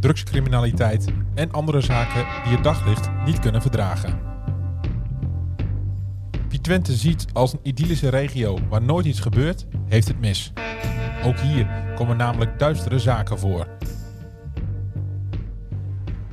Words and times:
drugscriminaliteit 0.00 1.04
en 1.34 1.52
andere 1.52 1.80
zaken 1.80 2.26
die 2.44 2.54
het 2.54 2.64
daglicht 2.64 3.08
niet 3.24 3.38
kunnen 3.38 3.62
verdragen. 3.62 4.20
Wie 6.48 6.60
Twente 6.60 6.92
ziet 6.92 7.26
als 7.32 7.52
een 7.52 7.60
idyllische 7.62 8.08
regio 8.08 8.58
waar 8.68 8.82
nooit 8.82 9.06
iets 9.06 9.20
gebeurt, 9.20 9.66
heeft 9.86 10.08
het 10.08 10.20
mis. 10.20 10.52
Ook 11.24 11.38
hier 11.38 11.68
komen 11.94 12.16
namelijk 12.16 12.58
duistere 12.58 12.98
zaken 12.98 13.38
voor. 13.38 13.66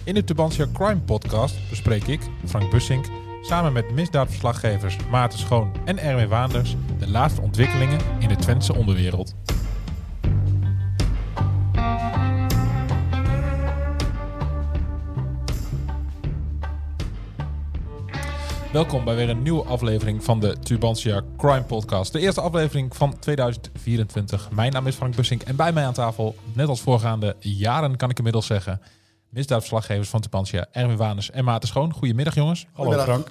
In 0.03 0.13
de 0.13 0.23
Tubantia 0.23 0.65
Crime 0.73 0.99
Podcast 1.01 1.69
bespreek 1.69 2.03
ik, 2.03 2.21
Frank 2.45 2.71
Bussink, 2.71 3.05
samen 3.41 3.73
met 3.73 3.91
misdaadverslaggevers 3.91 4.97
Maarten 5.11 5.39
Schoon 5.39 5.71
en 5.85 5.97
Erwin 5.97 6.27
Waanders 6.27 6.75
de 6.99 7.09
laatste 7.09 7.41
ontwikkelingen 7.41 7.99
in 8.19 8.27
de 8.27 8.35
Twentse 8.35 8.75
onderwereld. 8.75 9.35
Welkom 18.73 19.03
bij 19.05 19.15
weer 19.15 19.29
een 19.29 19.41
nieuwe 19.41 19.63
aflevering 19.63 20.23
van 20.23 20.39
de 20.39 20.59
Tubantia 20.59 21.21
Crime 21.37 21.63
Podcast. 21.63 22.11
De 22.13 22.19
eerste 22.19 22.41
aflevering 22.41 22.95
van 22.95 23.19
2024. 23.19 24.51
Mijn 24.51 24.71
naam 24.71 24.87
is 24.87 24.95
Frank 24.95 25.15
Bussink 25.15 25.41
en 25.41 25.55
bij 25.55 25.71
mij 25.73 25.85
aan 25.85 25.93
tafel, 25.93 26.35
net 26.53 26.67
als 26.67 26.81
voorgaande 26.81 27.35
jaren 27.39 27.95
kan 27.95 28.09
ik 28.09 28.17
inmiddels 28.17 28.45
zeggen, 28.45 28.81
misdaadverslaggevers 29.29 30.09
van 30.09 30.21
Tubantia, 30.21 30.67
Erwin 30.71 30.97
Waners 30.97 31.31
en 31.31 31.43
Maarten 31.43 31.69
Schoon. 31.69 31.93
Goedemiddag 31.93 32.35
jongens. 32.35 32.65
Hallo 32.73 32.91
Frank. 33.03 33.27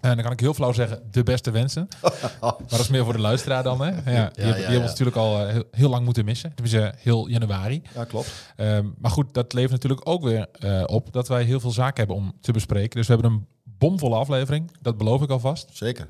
En 0.00 0.14
dan 0.14 0.22
kan 0.22 0.32
ik 0.32 0.40
heel 0.40 0.54
flauw 0.54 0.72
zeggen, 0.72 1.02
de 1.10 1.22
beste 1.22 1.50
wensen. 1.50 1.88
maar 2.40 2.54
dat 2.68 2.78
is 2.80 2.88
meer 2.88 3.04
voor 3.04 3.12
de 3.12 3.18
luisteraar 3.18 3.62
dan. 3.62 3.80
Hè? 3.80 3.86
Ja, 3.88 4.30
die, 4.34 4.44
ja, 4.44 4.52
hebben- 4.52 4.72
ja. 4.72 4.78
ons 4.78 4.88
natuurlijk 4.88 5.16
al 5.16 5.40
eh, 5.40 5.52
heel, 5.52 5.64
heel 5.70 5.88
lang 5.88 6.04
moeten 6.04 6.24
missen. 6.24 6.54
Tenminste, 6.54 6.94
heel 6.98 7.28
januari. 7.28 7.82
Ja, 7.94 8.04
klopt. 8.04 8.32
Ehm, 8.56 8.86
maar 8.98 9.10
goed, 9.10 9.34
dat 9.34 9.52
levert 9.52 9.72
natuurlijk 9.72 10.08
ook 10.08 10.22
weer 10.22 10.46
eh, 10.58 10.82
op 10.86 11.12
dat 11.12 11.28
wij 11.28 11.42
heel 11.42 11.60
veel 11.60 11.70
zaken 11.70 11.96
hebben 11.96 12.16
om 12.16 12.32
te 12.40 12.52
bespreken. 12.52 12.96
Dus 12.96 13.06
we 13.06 13.12
hebben 13.12 13.32
een 13.32 13.46
bomvolle 13.78 14.16
aflevering, 14.16 14.70
dat 14.80 14.98
beloof 14.98 15.22
ik 15.22 15.30
alvast. 15.30 15.68
Zeker. 15.72 16.08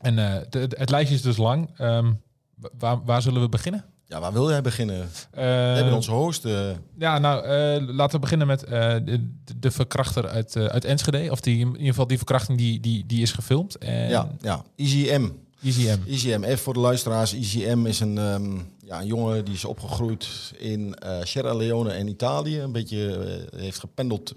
En 0.00 0.18
eh, 0.18 0.40
de- 0.50 0.66
de- 0.68 0.76
het 0.78 0.90
lijstje 0.90 1.14
is 1.14 1.22
dus 1.22 1.36
lang. 1.36 1.70
Ehm, 1.76 2.12
wa- 2.54 2.70
waar, 2.78 3.04
waar 3.04 3.22
zullen 3.22 3.40
we 3.40 3.48
beginnen? 3.48 3.84
Ja, 4.08 4.20
waar 4.20 4.32
wil 4.32 4.48
jij 4.50 4.60
beginnen? 4.62 5.00
Eh, 5.00 5.08
We 5.30 5.40
hebben 5.50 5.94
onze 5.94 6.10
host. 6.10 6.44
eh, 6.44 6.70
Ja, 6.98 7.18
nou, 7.18 7.46
laten 7.92 8.14
we 8.14 8.20
beginnen 8.20 8.46
met 8.46 8.60
de, 8.60 9.30
de 9.58 9.70
verkrachter 9.70 10.28
uit, 10.28 10.56
uit 10.56 10.84
Enschede. 10.84 11.30
Of 11.30 11.40
die, 11.40 11.58
in 11.60 11.66
ieder 11.72 11.86
geval 11.86 12.06
die 12.06 12.16
verkrachting 12.16 12.58
die, 12.58 12.80
die, 12.80 13.06
die 13.06 13.22
is 13.22 13.32
gefilmd. 13.32 13.78
En 13.78 14.08
ja, 14.08 14.30
ja, 14.40 14.64
Easy 14.76 15.16
M. 15.16 15.30
Easy 15.62 15.88
M. 15.88 16.08
Easy 16.08 16.34
M. 16.34 16.44
Even 16.44 16.58
voor 16.58 16.72
de 16.74 16.80
luisteraars. 16.80 17.32
Easy 17.32 17.64
M 17.74 17.86
is 17.86 18.00
een, 18.00 18.18
ehm, 18.18 18.56
ja, 18.84 19.00
een 19.00 19.06
jongen 19.06 19.44
die 19.44 19.54
is 19.54 19.64
opgegroeid 19.64 20.28
in 20.58 20.96
Sierra 21.22 21.54
Leone 21.54 21.90
en 21.92 22.08
Italië. 22.08 22.60
Een 22.60 22.72
beetje 22.72 23.18
heeft 23.56 23.78
gependeld 23.80 24.34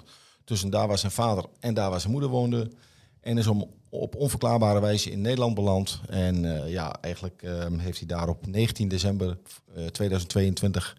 tussen 0.50 0.70
daar 0.70 0.88
waar 0.88 0.98
zijn 0.98 1.12
vader 1.12 1.46
en 1.60 1.74
daar 1.74 1.90
waar 1.90 2.00
zijn 2.00 2.12
moeder 2.12 2.30
woonde. 2.30 2.72
En 3.22 3.38
is 3.38 3.48
om, 3.48 3.70
op 3.90 4.16
onverklaarbare 4.16 4.80
wijze 4.82 5.12
in 5.12 5.22
Nederland 5.22 5.56
beland. 5.56 6.02
En 6.10 6.64
eh, 6.64 6.72
ja, 6.72 6.96
eigenlijk 7.02 7.42
ehm, 7.44 7.78
heeft 7.78 7.98
hij 7.98 8.08
daar 8.08 8.28
op 8.30 8.48
19 8.48 8.88
december 8.88 9.38
eh, 9.76 9.86
2022 9.86 10.98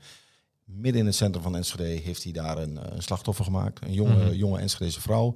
midden 0.64 1.00
in 1.00 1.06
het 1.06 1.14
centrum 1.14 1.42
van 1.42 1.56
Enschede 1.56 1.82
heeft 1.84 2.22
hij 2.22 2.32
daar 2.32 2.58
een, 2.58 2.78
eh, 2.78 2.92
een 2.96 3.02
slachtoffer 3.02 3.44
gemaakt. 3.44 3.82
Een 3.84 3.92
jonge, 3.92 4.24
Mhm. 4.24 4.32
jonge 4.34 4.58
Enschedese 4.58 5.00
vrouw. 5.00 5.34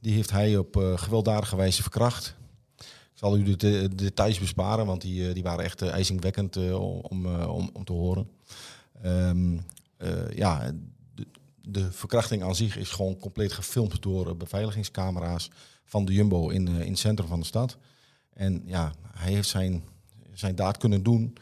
Die 0.00 0.14
heeft 0.14 0.30
hij 0.30 0.56
op 0.56 0.76
eh, 0.76 0.98
gewelddadige 0.98 1.56
wijze 1.56 1.82
verkracht. 1.82 2.34
Ik 3.12 3.26
zal 3.26 3.36
u 3.36 3.42
de, 3.42 3.56
de 3.56 3.94
details 3.94 4.38
besparen, 4.38 4.86
want 4.86 5.00
die, 5.00 5.28
eh, 5.28 5.34
die 5.34 5.42
waren 5.42 5.64
echt 5.64 5.82
eh, 5.82 5.88
ijzingwekkend 5.90 6.56
eh, 6.56 7.02
om, 7.02 7.26
eh, 7.26 7.54
om, 7.54 7.70
om 7.72 7.84
te 7.84 7.92
horen. 7.92 8.28
Ehm, 9.02 9.58
eh, 9.96 10.30
ja, 10.34 10.72
de, 11.62 11.92
verkrachting 11.92 12.42
aan 12.42 12.54
zich 12.54 12.76
is 12.76 12.90
gewoon 12.90 13.16
compleet 13.16 13.52
gefilmd 13.52 14.02
door 14.02 14.28
eh, 14.28 14.34
beveiligingscamera's 14.34 15.50
van 15.84 16.04
de 16.04 16.12
Jumbo 16.12 16.48
in, 16.48 16.68
eh, 16.68 16.80
in 16.80 16.90
het 16.90 16.98
centrum 16.98 17.28
van 17.28 17.40
de 17.40 17.46
stad. 17.46 17.76
En 18.32 18.62
ja, 18.64 18.92
hij 19.12 19.32
heeft 19.32 19.48
zijn, 19.48 19.84
zijn 20.32 20.54
daad 20.54 20.76
kunnen 20.76 21.02
doen 21.02 21.36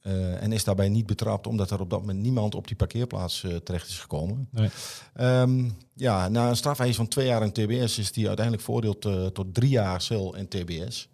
eh, 0.00 0.42
en 0.42 0.52
is 0.52 0.64
daarbij 0.64 0.88
niet 0.88 1.06
betrapt, 1.06 1.46
omdat 1.46 1.70
er 1.70 1.80
op 1.80 1.90
dat 1.90 2.00
moment 2.00 2.18
niemand 2.18 2.54
op 2.54 2.66
die 2.66 2.76
parkeerplaats 2.76 3.46
terecht 3.64 3.88
is 3.88 3.98
gekomen. 3.98 4.48
Nee. 4.50 4.68
Ehm, 5.14 5.70
ja, 5.94 6.28
na 6.28 6.48
een 6.48 6.56
strafeis 6.56 6.96
van 6.96 7.08
twee 7.08 7.26
jaar 7.26 7.42
in 7.42 7.52
TBS 7.52 7.98
is 7.98 8.14
hij 8.14 8.26
uiteindelijk 8.26 8.64
veroordeeld 8.64 9.04
eh, 9.04 9.26
tot 9.26 9.54
drie 9.54 9.70
jaar 9.70 10.00
cel 10.00 10.36
in 10.36 10.48
TBS. 10.48 11.08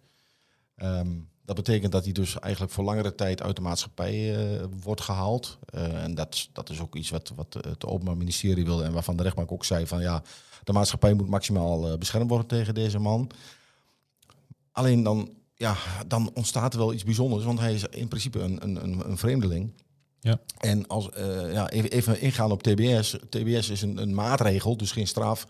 Ehm, 0.75 1.09
dat 1.45 1.55
betekent 1.55 1.91
dat 1.91 2.03
hij 2.03 2.13
dus 2.13 2.39
eigenlijk 2.39 2.73
voor 2.73 2.83
langere 2.83 3.15
tijd 3.15 3.41
uit 3.41 3.55
de 3.55 3.61
maatschappij 3.61 4.35
eh, 4.35 4.63
wordt 4.81 5.01
gehaald. 5.01 5.57
Eh, 5.65 6.03
en 6.03 6.15
dat, 6.15 6.33
is- 6.33 6.49
dat 6.53 6.69
is 6.69 6.79
ook 6.79 6.95
iets 6.95 7.09
wat, 7.09 7.31
wat 7.35 7.53
het 7.67 7.85
Openbaar 7.85 8.17
Ministerie 8.17 8.65
wilde 8.65 8.83
en 8.83 8.93
waarvan 8.93 9.17
de 9.17 9.23
rechtbank 9.23 9.51
ook 9.51 9.65
zei 9.65 9.87
van 9.87 10.01
ja, 10.01 10.23
de 10.63 10.73
maatschappij 10.73 11.13
moet 11.13 11.27
maximaal 11.29 11.91
eh, 11.91 11.97
beschermd 11.97 12.29
worden 12.29 12.47
tegen 12.47 12.73
deze 12.73 12.99
man. 12.99 13.29
Alleen 14.71 15.03
dan, 15.03 15.29
ja, 15.55 15.75
dan 16.07 16.31
ontstaat 16.33 16.73
er 16.73 16.79
wel 16.79 16.93
iets 16.93 17.03
bijzonders, 17.03 17.43
want 17.43 17.59
hij 17.59 17.73
is 17.73 17.83
in 17.83 18.07
principe 18.07 18.39
een, 18.39 18.63
een, 18.63 18.83
een, 18.83 19.09
een 19.09 19.17
vreemdeling. 19.17 19.71
Ja. 20.19 20.39
En 20.57 20.87
als, 20.87 21.09
ja, 21.51 21.69
even, 21.69 21.91
even 21.91 22.21
ingaan 22.21 22.51
op 22.51 22.63
TBS. 22.63 23.15
TBS 23.29 23.69
is 23.69 23.81
een, 23.81 23.97
een 23.97 24.13
maatregel, 24.13 24.77
dus 24.77 24.91
geen 24.91 25.07
straf. 25.07 25.47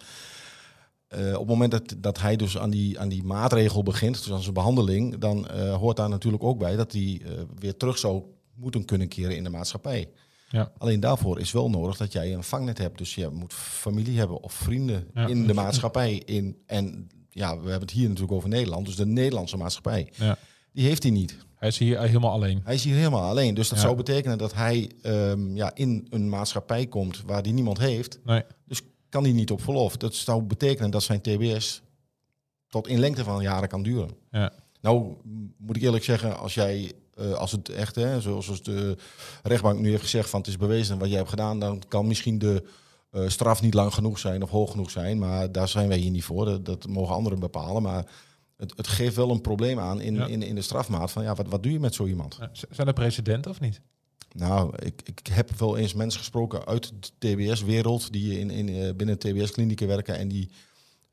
Eh, 1.08 1.28
op 1.34 1.40
het 1.40 1.48
moment 1.48 1.72
dat, 1.72 1.96
dat 1.98 2.20
hij 2.20 2.36
dus 2.36 2.58
aan 2.58 2.70
die, 2.70 3.00
aan 3.00 3.10
die 3.10 3.24
maatregel 3.24 3.84
begint, 3.84 4.24
dus 4.24 4.32
aan 4.32 4.42
zijn 4.42 4.54
behandeling, 4.54 5.18
dan 5.18 5.48
eh, 5.48 5.76
hoort 5.76 5.98
daar 5.98 6.10
natuurlijk 6.10 6.44
ook 6.44 6.58
bij 6.60 6.76
dat 6.76 6.92
hij 6.92 7.22
eh, 7.26 7.32
weer 7.60 7.78
terug 7.78 7.98
zou 7.98 8.24
moeten 8.56 8.86
kunnen 8.86 9.08
keren 9.08 9.36
in 9.36 9.44
de 9.44 9.50
maatschappij. 9.50 10.10
Ja. 10.50 10.72
Alleen 10.78 11.00
daarvoor 11.00 11.40
is 11.40 11.52
wel 11.52 11.70
nodig 11.70 11.98
dat 11.98 12.12
jij 12.12 12.34
een 12.34 12.44
vangnet 12.44 12.78
hebt. 12.78 12.98
Dus 12.98 13.16
je 13.16 13.30
moet 13.30 13.54
familie 13.54 14.18
hebben 14.18 14.44
of 14.44 14.54
vrienden 14.54 15.08
Ja. 15.14 15.28
in 15.28 15.48
de 15.48 15.54
maatschappij. 15.54 16.14
In, 16.26 16.58
en 16.66 17.08
ja, 17.30 17.50
we 17.60 17.62
hebben 17.70 17.88
het 17.88 17.92
hier 17.92 18.08
natuurlijk 18.08 18.34
over 18.34 18.50
Nederland, 18.50 18.86
dus 18.86 18.96
de 18.96 19.06
Nederlandse 19.06 19.58
maatschappij. 19.58 20.12
Ja. 20.16 20.38
Die 20.72 20.86
heeft 20.88 21.04
hij 21.04 21.12
niet. 21.12 21.38
Hij 21.56 21.68
is 21.68 21.78
hier 21.78 22.00
helemaal 22.02 22.32
alleen. 22.32 22.62
Hij 22.64 22.74
is 22.74 22.84
hier 22.84 22.96
helemaal 22.96 23.30
alleen. 23.30 23.54
Dus 23.54 23.70
dat 23.70 23.78
Ja. 23.78 23.84
zou 23.84 23.96
betekenen 23.96 24.38
dat 24.38 24.54
hij 24.54 24.92
ehm, 25.02 25.56
ja, 25.56 25.76
in 25.76 26.08
een 26.10 26.30
maatschappij 26.30 26.86
komt 26.88 27.22
waar 27.26 27.42
hij 27.42 27.52
niemand 27.52 27.78
heeft. 27.78 28.20
Nee. 28.24 28.44
Dus 28.66 28.82
kan 29.16 29.24
hij 29.24 29.34
niet 29.34 29.52
op 29.52 29.62
verlof. 29.62 29.98
Dat 29.98 30.16
zou 30.16 30.42
betekenen 30.42 30.92
dat 30.92 31.04
zijn 31.04 31.22
TBS 31.22 31.82
tot 32.68 32.88
in 32.88 33.00
lengte 33.00 33.24
van 33.24 33.42
jaren 33.42 33.70
kan 33.70 33.84
duren. 33.84 34.10
Ja. 34.32 34.54
Nou, 34.82 35.14
moet 35.58 35.76
ik 35.76 35.82
eerlijk 35.82 36.04
zeggen, 36.04 36.38
als 36.40 36.54
jij, 36.54 36.92
eh, 37.14 37.32
als 37.34 37.52
het 37.52 37.70
echt, 37.70 37.96
hè, 37.96 38.22
zoals 38.22 38.50
als 38.50 38.64
de 38.64 38.98
rechtbank 39.44 39.80
nu 39.80 39.90
heeft 39.90 40.02
gezegd 40.02 40.30
van 40.30 40.40
het 40.40 40.50
is 40.50 40.58
bewezen 40.58 40.98
wat 40.98 41.08
jij 41.08 41.18
hebt 41.18 41.30
gedaan, 41.30 41.60
dan 41.60 41.82
kan 41.88 42.08
misschien 42.08 42.38
de 42.40 42.64
eh, 43.12 43.28
straf 43.28 43.62
niet 43.62 43.74
lang 43.74 43.94
genoeg 43.94 44.20
zijn 44.20 44.44
of 44.44 44.50
hoog 44.50 44.72
genoeg 44.72 44.92
zijn. 44.92 45.20
Maar 45.20 45.52
daar 45.52 45.68
zijn 45.68 45.88
wij 45.88 45.98
hier 45.98 46.12
niet 46.12 46.24
voor. 46.24 46.46
Dat, 46.46 46.66
dat 46.66 46.88
mogen 46.88 47.16
anderen 47.16 47.40
bepalen. 47.40 47.82
Maar 47.82 48.06
het, 48.58 48.74
het 48.78 48.88
geeft 48.88 49.16
wel 49.16 49.30
een 49.32 49.42
probleem 49.42 49.80
aan 49.80 50.02
in, 50.02 50.16
Ja. 50.16 50.26
in, 50.26 50.42
in 50.44 50.56
de 50.56 50.62
strafmaat 50.62 51.12
van 51.12 51.24
ja, 51.24 51.36
wat, 51.36 51.48
wat 51.48 51.64
doe 51.64 51.72
je 51.72 51.80
met 51.80 51.94
zo 51.96 52.06
iemand? 52.06 52.40
Zijn 52.70 52.88
er 52.88 52.94
precedenten 52.94 53.52
of 53.52 53.60
niet? 53.60 53.82
Nou, 54.38 54.74
ik, 54.80 55.02
ik 55.04 55.28
heb 55.28 55.52
wel 55.58 55.78
eens 55.78 55.94
mensen 55.94 56.20
gesproken 56.20 56.66
uit 56.66 56.92
de 57.00 57.10
TBS-wereld 57.18 58.12
die 58.14 58.40
in, 58.40 58.50
in, 58.50 58.70
eh, 58.70 58.94
binnen 58.96 59.18
TBS-klinieken 59.18 59.88
werken 59.88 60.18
en 60.18 60.28
die 60.28 60.50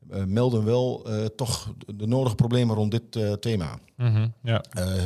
eh, 0.09 0.23
melden 0.23 0.65
wel 0.65 1.05
eh, 1.05 1.25
toch 1.25 1.73
de 1.95 2.07
nodige 2.07 2.35
problemen 2.35 2.75
rond 2.75 2.91
dit 2.91 3.41
thema. 3.41 3.79
Mhm, 3.97 4.27
Ja. 4.43 4.63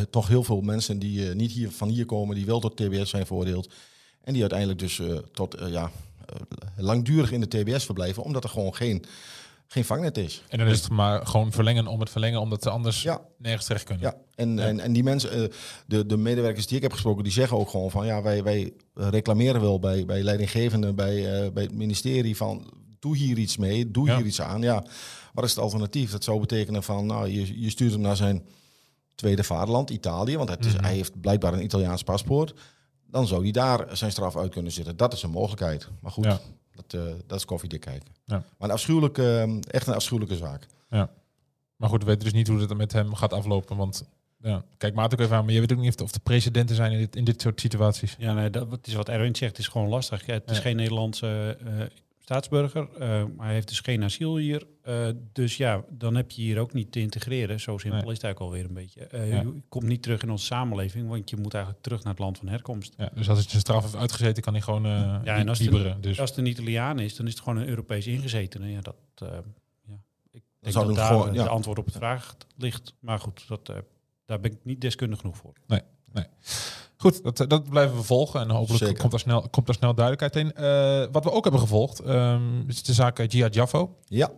Toch 0.10 0.28
heel 0.28 0.44
veel 0.44 0.62
mensen 0.62 1.00
die 1.00 1.36
niet 1.36 1.52
hier, 1.52 1.72
van 1.72 1.90
hier 1.90 2.06
komen, 2.06 2.36
die 2.36 2.46
wel 2.46 2.60
tot 2.60 2.78
TBS 2.78 3.10
zijn 3.10 3.26
veroordeeld 3.26 3.74
en 4.24 4.34
die 4.34 4.42
uiteindelijk 4.42 4.80
dus 4.80 5.02
tot 5.34 5.56
ja, 5.68 5.92
langdurig 6.78 7.32
in 7.32 7.42
de 7.42 7.48
TBS 7.48 7.86
verblijven, 7.86 8.24
omdat 8.24 8.44
er 8.44 8.50
gewoon 8.50 8.76
geen, 8.76 9.04
geen 9.68 9.86
vangnet 9.86 10.18
is. 10.18 10.44
En 10.50 10.58
dan 10.58 10.68
is 10.68 10.80
het 10.80 10.90
maar 10.90 11.28
gewoon 11.28 11.52
verlengen 11.52 11.88
om 11.88 12.00
het 12.00 12.10
verlengen, 12.10 12.40
omdat 12.40 12.64
ze 12.64 12.70
anders 12.70 13.02
Ja. 13.02 13.22
nergens 13.38 13.66
terecht 13.66 13.86
kunnen. 13.86 14.04
Ja, 14.04 14.16
en, 14.36 14.56
Ja. 14.56 14.62
En, 14.66 14.80
en 14.80 14.94
die 14.94 15.04
mensen, 15.04 15.32
eh, 15.32 15.54
de, 15.88 16.06
de 16.06 16.18
medewerkers 16.18 16.68
die 16.68 16.76
ik 16.78 16.84
heb 16.84 16.92
gesproken, 16.92 17.24
die 17.24 17.32
zeggen 17.34 17.58
ook 17.58 17.70
gewoon 17.70 17.92
van 17.92 18.06
ja, 18.06 18.22
wij, 18.22 18.44
wij 18.44 18.74
reclameren 18.94 19.62
wel 19.62 19.80
bij, 19.80 20.06
bij 20.06 20.24
leidinggevenden, 20.24 20.96
bij, 20.96 21.44
eh, 21.44 21.52
bij 21.52 21.64
het 21.64 21.74
ministerie 21.74 22.36
van 22.38 22.74
doe 23.00 23.18
hier 23.18 23.38
iets 23.38 23.58
mee, 23.58 23.92
doe 23.92 24.08
Ja. 24.08 24.18
hier 24.18 24.26
iets 24.26 24.42
aan. 24.42 24.62
Ja, 24.62 24.86
wat 25.34 25.44
is 25.44 25.50
het 25.50 25.60
alternatief? 25.60 26.12
Dat 26.12 26.24
zou 26.24 26.40
betekenen 26.40 26.84
van 26.84 27.06
nou, 27.06 27.28
je, 27.30 27.62
je 27.62 27.70
stuurt 27.70 27.92
hem 27.92 28.02
naar 28.02 28.16
zijn 28.16 28.46
tweede 29.16 29.44
vaderland, 29.44 29.90
Italië, 29.90 30.38
want 30.38 30.50
het 30.50 30.66
is, 30.66 30.74
Mhm. 30.74 30.84
hij 30.84 30.94
heeft 30.94 31.22
blijkbaar 31.22 31.54
een 31.54 31.64
Italiaans 31.64 32.04
paspoort. 32.04 32.54
Dan 33.10 33.28
zou 33.28 33.42
hij 33.42 33.52
daar 33.52 33.86
zijn 33.98 34.12
straf 34.12 34.38
uit 34.38 34.52
kunnen 34.52 34.72
zitten. 34.72 34.98
Dat 34.98 35.14
is 35.14 35.24
een 35.24 35.30
mogelijkheid. 35.30 35.88
Maar 36.02 36.12
goed, 36.12 36.24
Ja. 36.26 36.40
Dat, 36.78 37.02
eh, 37.02 37.14
dat 37.28 37.38
is 37.38 37.46
koffiedik 37.46 37.82
kijken. 37.82 38.08
Ja. 38.26 38.36
Maar 38.58 38.70
een 38.70 38.76
afschuwelijke, 38.76 39.38
eh, 39.38 39.58
echt 39.74 39.88
een 39.88 39.94
afschuwelijke 39.94 40.36
zaak. 40.36 40.68
Maar 41.76 41.90
goed, 41.90 42.00
we 42.00 42.06
weten 42.06 42.24
dus 42.24 42.34
niet 42.34 42.48
hoe 42.48 42.60
het 42.60 42.78
met 42.78 42.92
hem 42.94 43.16
gaat 43.16 43.34
aflopen. 43.34 43.78
Want 43.78 44.04
ja, 44.42 44.64
kijk 44.78 44.94
Maat 44.94 45.14
ook 45.14 45.20
even 45.20 45.36
aan. 45.36 45.46
Maar 45.46 45.54
je 45.54 45.60
weet 45.60 45.72
ook 45.74 45.80
niet 45.80 46.02
of, 46.02 46.12
de 46.12 46.20
presidenten 46.20 46.76
zijn 46.76 46.92
in 46.92 46.98
dit, 46.98 47.16
in 47.16 47.24
dit 47.24 47.42
soort 47.42 47.60
situaties. 47.60 48.16
Ja, 48.20 48.34
nee, 48.34 48.50
dat 48.50 48.68
wat 48.70 48.88
is 48.88 48.94
wat 48.94 49.10
Erwin 49.10 49.36
zegt. 49.36 49.52
Het 49.52 49.60
is 49.60 49.68
gewoon 49.68 49.88
lastig. 49.88 50.26
Ja, 50.26 50.34
het 50.34 50.50
is 50.50 50.56
Ja. 50.56 50.62
geen 50.62 50.76
Nederlandse 50.76 51.58
eh, 51.66 51.86
staatsburger. 52.28 52.88
maar 53.36 53.46
hij 53.46 53.54
heeft 53.54 53.68
dus 53.68 53.80
geen 53.80 54.04
asiel 54.04 54.38
hier. 54.38 54.68
eh, 54.82 55.08
dus 55.34 55.58
ja, 55.58 55.84
dan 55.90 56.16
heb 56.16 56.32
je 56.32 56.42
hier 56.42 56.60
ook 56.60 56.74
niet 56.74 56.92
te 56.92 57.00
integreren. 57.00 57.60
Zo 57.60 57.78
simpel 57.78 58.02
Nee. 58.02 58.10
is 58.12 58.14
het 58.14 58.24
eigenlijk 58.24 58.40
alweer 58.40 58.66
een 58.66 58.74
beetje. 58.84 59.02
Eh, 59.06 59.30
Ja. 59.30 59.42
Je 59.42 59.62
komt 59.70 59.84
niet 59.86 60.02
terug 60.02 60.22
in 60.24 60.30
onze 60.30 60.46
samenleving, 60.46 61.08
want 61.10 61.30
je 61.30 61.38
moet 61.38 61.54
eigenlijk 61.54 61.84
terug 61.84 62.04
naar 62.04 62.14
het 62.14 62.22
land 62.22 62.38
van 62.38 62.48
herkomst. 62.48 62.94
Ja, 62.98 63.10
dus 63.14 63.30
als 63.30 63.38
hij 63.40 63.48
zijn 63.50 63.62
straf 63.62 63.82
heeft 63.84 63.96
uitgezeten, 63.96 64.44
kan 64.44 64.54
hij 64.54 64.62
gewoon 64.62 64.84
Ja, 64.84 65.22
en 65.24 65.50
als 65.50 65.60
het-. 65.60 66.04
Dus 66.04 66.20
Als 66.20 66.30
het 66.30 66.40
een 66.40 66.46
Italiaan 66.46 67.00
is, 67.00 67.16
dan 67.16 67.26
is 67.26 67.32
het 67.34 67.42
gewoon 67.42 67.58
een 67.60 67.68
Europees 67.68 68.08
ingezetene. 68.08 68.72
Ja, 68.72 68.82
dat, 68.82 68.96
ja. 69.16 69.44
Ik 70.32 70.44
denk 70.60 70.76
dat 70.76 70.96
daar 70.96 71.08
gewoon- 71.08 71.34
ja. 71.34 71.44
de 71.44 71.50
antwoord 71.50 71.78
op 71.80 71.86
het 71.86 71.96
vraag 71.96 72.36
ligt. 72.56 72.94
Maar 73.00 73.20
goed, 73.20 73.48
dat, 73.48 73.66
daar 74.26 74.40
ben 74.40 74.52
ik 74.52 74.58
niet 74.64 74.82
deskundig 74.82 75.20
genoeg 75.20 75.38
voor. 75.38 75.54
Goed, 76.98 77.24
dat, 77.24 77.50
dat 77.50 77.70
blijven 77.70 77.96
we 77.98 78.04
volgen. 78.04 78.40
En 78.42 78.50
hopelijk 78.50 78.84
Zeker. 78.84 78.98
komt 79.00 79.12
daar, 79.12 79.20
snel, 79.20 79.50
komt 79.50 79.66
daar 79.66 79.76
snel 79.76 79.94
duidelijkheid 79.94 80.46
in. 80.46 80.54
Eh, 80.64 81.06
wat 81.12 81.24
we 81.24 81.32
ook 81.32 81.44
hebben 81.44 81.62
gevolgd, 81.62 82.00
ehm, 82.00 82.68
is 82.68 82.84
de 82.84 82.94
zaak 82.94 83.24
Gia 83.28 83.48
Jaffo. 83.48 83.96
Ja, 84.06 84.32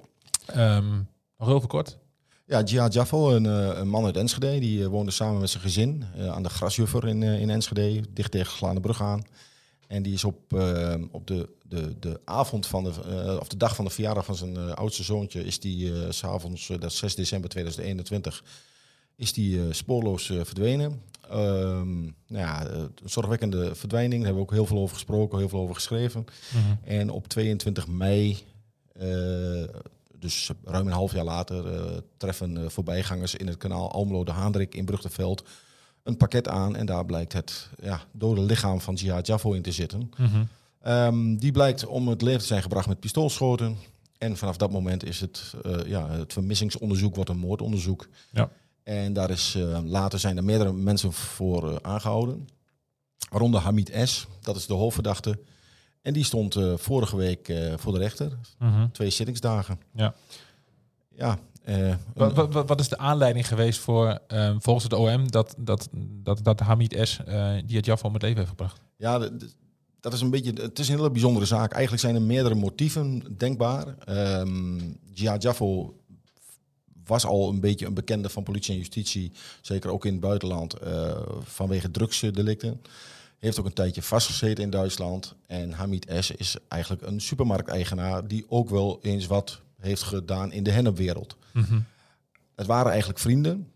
Ehm, 0.45 0.89
nog 1.37 1.47
heel 1.47 1.59
veel 1.59 1.67
kort. 1.67 1.97
ja 2.45 2.61
Jihad 2.63 2.93
Jaffel, 2.93 3.35
een, 3.35 3.45
eh, 3.45 3.77
een 3.79 3.87
man 3.89 4.05
uit 4.05 4.17
Enschede, 4.17 4.59
die 4.59 4.83
eh, 4.83 4.87
woonde 4.87 5.11
samen 5.11 5.39
met 5.39 5.49
zijn 5.49 5.63
gezin 5.63 6.03
eh, 6.17 6.27
aan 6.31 6.43
de 6.43 6.49
Grasjuffer 6.49 7.07
in, 7.07 7.23
eh, 7.23 7.39
in 7.41 7.49
Enschede, 7.49 8.01
dicht 8.13 8.31
tegen 8.31 8.47
Geslaande 8.51 8.81
Brug 8.81 9.01
aan. 9.01 9.21
En 9.87 10.03
die 10.03 10.13
is 10.13 10.23
op, 10.23 10.53
eh, 10.53 10.95
op 11.11 11.27
de, 11.27 11.49
de, 11.63 11.99
de 11.99 12.21
avond 12.25 12.67
van 12.67 12.83
de, 12.83 12.91
eh, 13.09 13.37
of 13.39 13.47
de 13.47 13.57
dag 13.57 13.75
van 13.75 13.85
de 13.85 13.91
verjaardag 13.91 14.25
van 14.25 14.35
zijn 14.35 14.57
eh, 14.57 14.71
oudste 14.71 15.03
zoontje, 15.03 15.43
is 15.45 15.59
die 15.59 15.93
eh, 15.93 16.05
s'avonds, 16.11 16.69
eh, 16.69 16.79
dat 16.79 16.91
is 16.91 16.97
6 16.97 17.15
december 17.15 17.49
2021, 17.49 18.43
is 19.15 19.33
die 19.33 19.59
eh, 19.59 19.65
spoorloos 19.71 20.29
eh, 20.29 20.37
verdwenen. 20.43 21.01
Nou 21.29 22.13
ja, 22.27 22.65
eh, 22.65 22.77
een 22.77 22.91
zorgwekkende 23.05 23.75
verdwijning, 23.75 24.23
daar 24.23 24.33
hebben 24.33 24.45
we 24.45 24.49
ook 24.49 24.57
heel 24.57 24.65
veel 24.65 24.77
over 24.77 24.95
gesproken, 24.95 25.37
heel 25.37 25.49
veel 25.49 25.59
over 25.59 25.75
geschreven. 25.75 26.25
En 26.83 27.09
op 27.09 27.27
22 27.27 27.87
mei, 27.87 28.37
eh, 28.93 29.63
dus 30.19 30.51
ruim 30.63 30.87
een 30.87 30.93
half 30.93 31.13
jaar 31.13 31.23
later, 31.23 31.73
eh, 31.73 31.97
treffen 32.17 32.71
voorbijgangers 32.71 33.35
in 33.35 33.47
het 33.47 33.57
kanaal 33.57 33.91
Almelo 33.91 34.23
de 34.23 34.31
Haandrik 34.31 34.75
in 34.75 34.85
Brugteveld 34.85 35.43
een 36.03 36.17
pakket 36.17 36.47
aan. 36.47 36.75
En 36.75 36.85
daar 36.85 37.05
blijkt 37.05 37.33
het 37.33 37.69
ja, 37.81 38.01
dode 38.11 38.41
lichaam 38.41 38.81
van 38.81 38.93
Jihad 38.93 39.27
Jaffo 39.27 39.53
in 39.53 39.61
te 39.61 39.71
zitten. 39.71 40.11
Mhm. 40.17 40.43
Ehm, 40.81 41.35
die 41.35 41.51
blijkt 41.51 41.85
om 41.85 42.07
het 42.07 42.21
leven 42.21 42.39
te 42.39 42.45
zijn 42.45 42.61
gebracht 42.61 42.87
met 42.87 42.99
pistoolschoten. 42.99 43.77
En 44.17 44.37
vanaf 44.37 44.57
dat 44.57 44.71
moment 44.71 45.05
is 45.05 45.19
het, 45.19 45.53
ja, 45.85 46.09
het 46.09 46.33
vermissingsonderzoek 46.33 47.15
wordt 47.15 47.29
een 47.29 47.37
moordonderzoek. 47.37 48.07
Ja. 48.31 48.49
En 48.89 49.13
daar 49.13 49.29
is, 49.29 49.55
eh, 49.55 49.79
later 49.83 50.19
zijn 50.19 50.37
er 50.37 50.43
meerdere 50.43 50.73
mensen 50.73 51.13
voor 51.13 51.69
eh, 51.69 51.75
aangehouden. 51.81 52.47
Waaronder 53.29 53.61
Hamid 53.61 53.91
S., 54.03 54.27
dat 54.41 54.55
is 54.55 54.65
de 54.65 54.73
hoofdverdachte. 54.73 55.39
En 56.01 56.13
die 56.13 56.23
stond 56.23 56.55
eh, 56.55 56.73
vorige 56.75 57.15
week 57.15 57.53
voor 57.75 57.93
de 57.93 57.99
rechter. 57.99 58.37
Mhm. 58.59 58.87
Twee 58.91 59.09
zittingsdagen. 59.09 59.79
Ja. 59.93 60.13
Ja. 61.15 61.39
Wat, 62.13 62.53
wat, 62.67 62.79
is 62.79 62.87
de 62.87 62.97
aanleiding 62.97 63.47
geweest 63.47 63.79
voor, 63.79 64.19
ehm, 64.27 64.59
volgens 64.59 64.83
het 64.83 64.93
OM, 64.93 65.31
dat, 65.31 65.55
dat, 65.57 65.89
dat, 66.23 66.43
dat 66.43 66.59
Hamid 66.59 66.97
S. 67.01 67.19
eh 67.25 67.33
Gia 67.67 67.79
Jaffo 67.79 68.07
om 68.07 68.13
het 68.13 68.21
leven 68.21 68.37
heeft 68.37 68.49
gebracht? 68.49 68.81
Ja, 68.97 69.29
dat 69.99 70.13
is 70.13 70.21
een 70.21 70.29
beetje. 70.29 70.53
Het 70.53 70.79
is 70.79 70.89
een 70.89 70.95
hele 70.95 71.11
bijzondere 71.11 71.45
zaak. 71.45 71.71
Eigenlijk 71.71 72.01
zijn 72.01 72.15
er 72.15 72.21
meerdere 72.21 72.55
motieven 72.55 73.35
denkbaar. 73.37 73.95
Ehm 74.05 74.79
Jihad 75.13 75.41
Jaffo 75.41 75.98
was 77.09 77.25
al 77.25 77.49
een 77.49 77.59
beetje 77.59 77.85
een 77.85 77.93
bekende 77.93 78.29
van 78.29 78.43
politie 78.43 78.71
en 78.73 78.79
justitie, 78.79 79.31
zeker 79.61 79.89
ook 79.89 80.05
in 80.05 80.11
het 80.11 80.21
buitenland, 80.21 80.73
eh, 80.73 81.21
vanwege 81.43 81.91
drugsdelicten. 81.91 82.81
Heeft 83.39 83.59
ook 83.59 83.65
een 83.65 83.73
tijdje 83.73 84.01
vastgezeten 84.01 84.63
in 84.63 84.69
Duitsland. 84.69 85.35
En 85.47 85.71
Hamid 85.71 86.11
S. 86.19 86.31
is 86.31 86.55
eigenlijk 86.67 87.01
een 87.01 87.21
supermarkteigenaar 87.21 88.27
die 88.27 88.45
ook 88.47 88.69
wel 88.69 88.99
eens 89.01 89.27
wat 89.27 89.61
heeft 89.79 90.03
gedaan 90.03 90.51
in 90.51 90.63
de 90.63 90.71
hennepwereld. 90.71 91.35
Mhm. 91.53 91.79
Het 92.55 92.67
waren 92.67 92.89
eigenlijk 92.89 93.19
vrienden. 93.19 93.71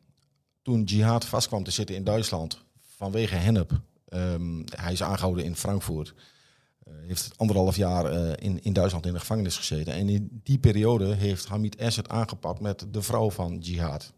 Toen 0.62 0.84
Jihad 0.84 1.26
vast 1.26 1.48
kwam 1.48 1.64
te 1.64 1.72
zitten 1.72 1.96
in 1.96 2.04
Duitsland 2.04 2.62
vanwege 2.98 3.36
hennep. 3.36 3.72
ehm, 4.10 4.62
hij 4.66 4.92
is 4.92 5.04
aangehouden 5.04 5.44
in 5.44 5.56
Frankfurt. 5.56 6.14
Eh, 6.84 6.94
heeft 7.08 7.32
anderhalf 7.36 7.76
jaar 7.76 8.06
eh, 8.06 8.32
in, 8.36 8.64
in 8.64 8.74
Duitsland 8.74 9.06
in 9.06 9.14
de 9.14 9.20
gevangenis 9.20 9.58
gezeten. 9.58 9.94
En 9.94 10.10
in 10.10 10.42
die 10.44 10.58
periode 10.58 11.14
heeft 11.14 11.48
Hamid 11.48 11.76
S. 11.88 11.96
het 11.96 12.10
aangepakt 12.10 12.60
met 12.60 12.86
de 12.92 13.02
vrouw 13.02 13.32
van 13.32 13.58
Jihad. 13.58 14.14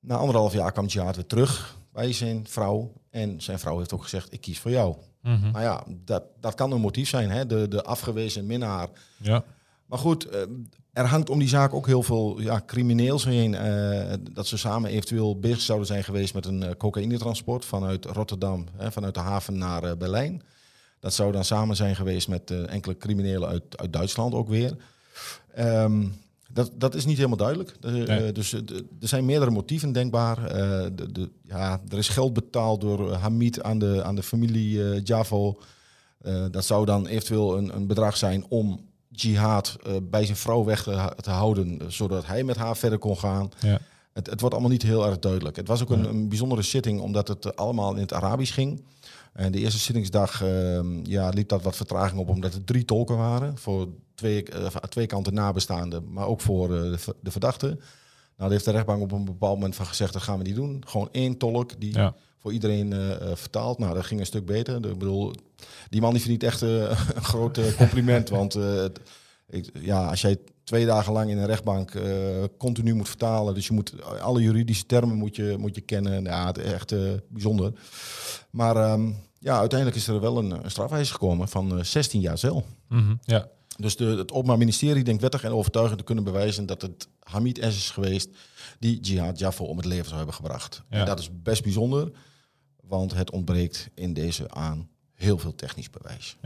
Na 0.00 0.16
anderhalf 0.16 0.52
jaar 0.52 0.72
kwam 0.72 0.86
Jihad 0.86 1.16
weer 1.16 1.26
terug 1.26 1.76
bij 1.92 2.12
zijn 2.12 2.46
vrouw. 2.48 2.92
En 3.10 3.42
zijn 3.42 3.58
vrouw 3.58 3.78
heeft 3.78 3.92
ook 3.92 4.02
gezegd, 4.02 4.32
ik 4.32 4.40
kies 4.40 4.58
voor 4.58 4.70
jou. 4.70 4.96
Mhm. 5.22 5.50
Nou 5.50 5.64
ja, 5.64 5.84
dat, 6.04 6.22
dat 6.40 6.54
kan 6.54 6.72
een 6.72 6.80
motief 6.80 7.08
zijn. 7.08 7.30
Hè? 7.30 7.46
De, 7.46 7.68
de 7.68 7.84
afgewezen 7.84 8.46
minnaar 8.46 8.88
Ja. 9.16 9.44
maar 9.86 9.98
goed, 9.98 10.24
eh, 10.24 10.40
er 10.92 11.06
hangt 11.06 11.30
om 11.30 11.38
die 11.38 11.48
zaak 11.48 11.74
ook 11.74 11.86
heel 11.86 12.02
veel 12.02 12.40
ja, 12.40 12.62
crimineels 12.66 13.24
heen. 13.24 13.50
dat 14.32 14.46
ze 14.46 14.58
samen 14.58 14.90
eventueel 14.90 15.38
bezig 15.38 15.60
zouden 15.60 15.86
zijn 15.86 16.04
geweest 16.04 16.34
met 16.34 16.46
een 16.46 16.76
cocaïnetransport 16.76 17.64
vanuit 17.64 18.04
Rotterdam, 18.04 18.66
hè, 18.76 18.92
vanuit 18.92 19.14
de 19.14 19.20
haven 19.20 19.58
naar 19.58 19.96
Berlijn. 19.96 20.42
Dat 21.04 21.14
zou 21.14 21.32
dan 21.32 21.44
samen 21.44 21.76
zijn 21.76 21.96
geweest 21.96 22.28
met 22.28 22.50
eh, 22.50 22.72
enkele 22.72 22.96
criminelen 22.96 23.48
uit, 23.48 23.62
uit 23.76 23.92
Duitsland 23.92 24.34
ook 24.34 24.48
weer. 24.48 24.76
Ehm, 25.54 26.06
dat, 26.52 26.70
dat 26.74 26.94
is 26.94 27.04
niet 27.04 27.16
helemaal 27.16 27.36
duidelijk. 27.36 27.76
Eh, 27.80 27.92
Nee. 27.92 28.32
dus 28.32 28.52
eh, 28.52 28.60
er 29.00 29.08
zijn 29.08 29.24
meerdere 29.24 29.50
motieven 29.50 29.92
denkbaar. 29.92 30.36
De, 30.94 31.12
de, 31.12 31.30
ja, 31.42 31.80
er 31.88 31.98
is 31.98 32.08
geld 32.08 32.32
betaald 32.32 32.80
door 32.80 33.12
Hamid 33.12 33.62
aan 33.62 33.78
de, 33.78 34.02
aan 34.04 34.14
de 34.14 34.22
familie 34.22 35.02
Javo. 35.02 35.58
Dat 36.50 36.64
zou 36.64 36.84
dan 36.86 37.06
eventueel 37.06 37.56
een, 37.58 37.74
een 37.76 37.86
bedrag 37.86 38.16
zijn 38.16 38.44
om 38.48 38.80
Jihad 39.08 39.76
bij 40.02 40.24
zijn 40.24 40.36
vrouw 40.36 40.64
weg 40.64 40.82
te, 40.82 41.12
te 41.20 41.30
houden, 41.30 41.80
zodat 41.92 42.26
hij 42.26 42.44
met 42.44 42.56
haar 42.56 42.76
verder 42.76 42.98
kon 42.98 43.18
gaan. 43.18 43.50
Ja. 43.60 43.80
Het, 44.12 44.26
het 44.30 44.40
wordt 44.40 44.54
allemaal 44.54 44.72
niet 44.72 44.82
heel 44.82 45.06
erg 45.06 45.18
duidelijk. 45.18 45.56
Het 45.56 45.68
was 45.68 45.82
ook 45.82 45.90
een, 45.90 46.02
Ja. 46.02 46.08
een 46.08 46.28
bijzondere 46.28 46.62
zitting, 46.62 47.00
omdat 47.00 47.28
het 47.28 47.56
allemaal 47.56 47.94
in 47.94 48.00
het 48.00 48.12
Arabisch 48.12 48.54
ging. 48.54 48.82
En 49.34 49.52
de 49.52 49.58
eerste 49.58 49.78
zittingsdag 49.80 50.42
ehm, 50.42 51.04
ja, 51.06 51.28
liep 51.28 51.48
dat 51.48 51.62
wat 51.62 51.76
vertraging 51.76 52.20
op, 52.20 52.28
omdat 52.28 52.54
er 52.54 52.64
drie 52.64 52.84
tolken 52.84 53.16
waren. 53.16 53.58
Voor 53.58 53.88
twee, 54.14 54.42
eh, 54.44 54.66
twee 54.66 55.06
kanten 55.06 55.34
nabestaanden, 55.34 56.12
maar 56.12 56.26
ook 56.26 56.40
voor 56.40 56.74
eh, 56.76 56.82
de, 56.82 57.14
de 57.20 57.30
verdachte. 57.30 57.66
Nou, 57.66 57.78
daar 58.36 58.50
heeft 58.50 58.64
de 58.64 58.70
rechtbank 58.70 59.02
op 59.02 59.12
een 59.12 59.24
bepaald 59.24 59.54
moment 59.54 59.74
van 59.74 59.86
gezegd, 59.86 60.12
dat 60.12 60.22
gaan 60.22 60.38
we 60.38 60.44
niet 60.44 60.54
doen. 60.54 60.82
Gewoon 60.86 61.08
één 61.12 61.36
tolk 61.36 61.80
die 61.80 61.92
Ja. 61.94 62.14
voor 62.38 62.52
iedereen 62.52 62.92
eh, 62.92 63.16
vertaalt. 63.34 63.78
Nou, 63.78 63.94
dat 63.94 64.04
ging 64.04 64.20
een 64.20 64.26
stuk 64.26 64.46
beter. 64.46 64.74
Ik 64.76 64.98
bedoel, 64.98 65.32
die 65.90 66.00
man 66.00 66.10
die 66.12 66.20
verdient 66.20 66.42
echt 66.42 66.60
een 67.16 67.24
groot 67.24 67.76
compliment. 67.76 68.28
want 68.28 68.52
het- 68.52 69.00
ik, 69.48 69.70
ja, 69.80 70.08
als 70.08 70.20
jij 70.20 70.38
twee 70.64 70.86
dagen 70.86 71.12
lang 71.12 71.30
in 71.30 71.38
een 71.38 71.46
rechtbank 71.46 71.94
eh, 71.94 72.44
continu 72.58 72.94
moet 72.94 73.08
vertalen, 73.08 73.54
dus 73.54 73.66
je 73.66 73.72
moet 73.72 74.02
alle 74.20 74.42
juridische 74.42 74.86
termen 74.86 75.16
moet 75.16 75.36
je, 75.36 75.56
moet 75.58 75.74
je 75.74 75.80
kennen. 75.80 76.22
Ja, 76.22 76.46
het 76.46 76.58
is 76.58 76.72
echt 76.72 76.92
eh, 76.92 77.12
bijzonder. 77.28 77.72
Maar 78.50 78.76
ehm, 78.76 79.12
ja, 79.38 79.58
uiteindelijk 79.58 79.98
is 79.98 80.08
er 80.08 80.20
wel 80.20 80.38
een, 80.38 80.50
een 80.50 80.70
strafeis 80.70 81.10
gekomen 81.10 81.48
van 81.48 81.78
eh, 81.78 81.84
16 81.84 82.20
jaar 82.20 82.38
cel. 82.38 82.64
Mhm. 82.88 83.14
ja. 83.22 83.48
Dus 83.76 83.96
de, 83.96 84.04
het 84.04 84.32
Openbaar 84.32 84.58
Ministerie 84.58 85.04
denkt 85.04 85.22
wettig 85.22 85.44
en 85.44 85.52
overtuigend 85.52 85.98
te 85.98 86.04
kunnen 86.04 86.24
bewijzen 86.24 86.66
dat 86.66 86.82
het 86.82 87.08
Hamid 87.20 87.58
S. 87.58 87.76
is 87.76 87.90
geweest 87.90 88.28
die 88.78 89.00
Jihad 89.00 89.38
Jaffo 89.38 89.64
om 89.64 89.76
het 89.76 89.86
leven 89.86 90.04
zou 90.04 90.16
hebben 90.16 90.34
gebracht. 90.34 90.82
Ja. 90.90 90.98
En 90.98 91.06
dat 91.06 91.18
is 91.18 91.30
best 91.42 91.62
bijzonder, 91.62 92.10
want 92.80 93.14
het 93.14 93.30
ontbreekt 93.30 93.90
in 93.94 94.12
deze 94.12 94.50
aan 94.50 94.88
heel 95.14 95.38
veel 95.38 95.54
technisch 95.54 95.90
bewijs. 95.90 96.36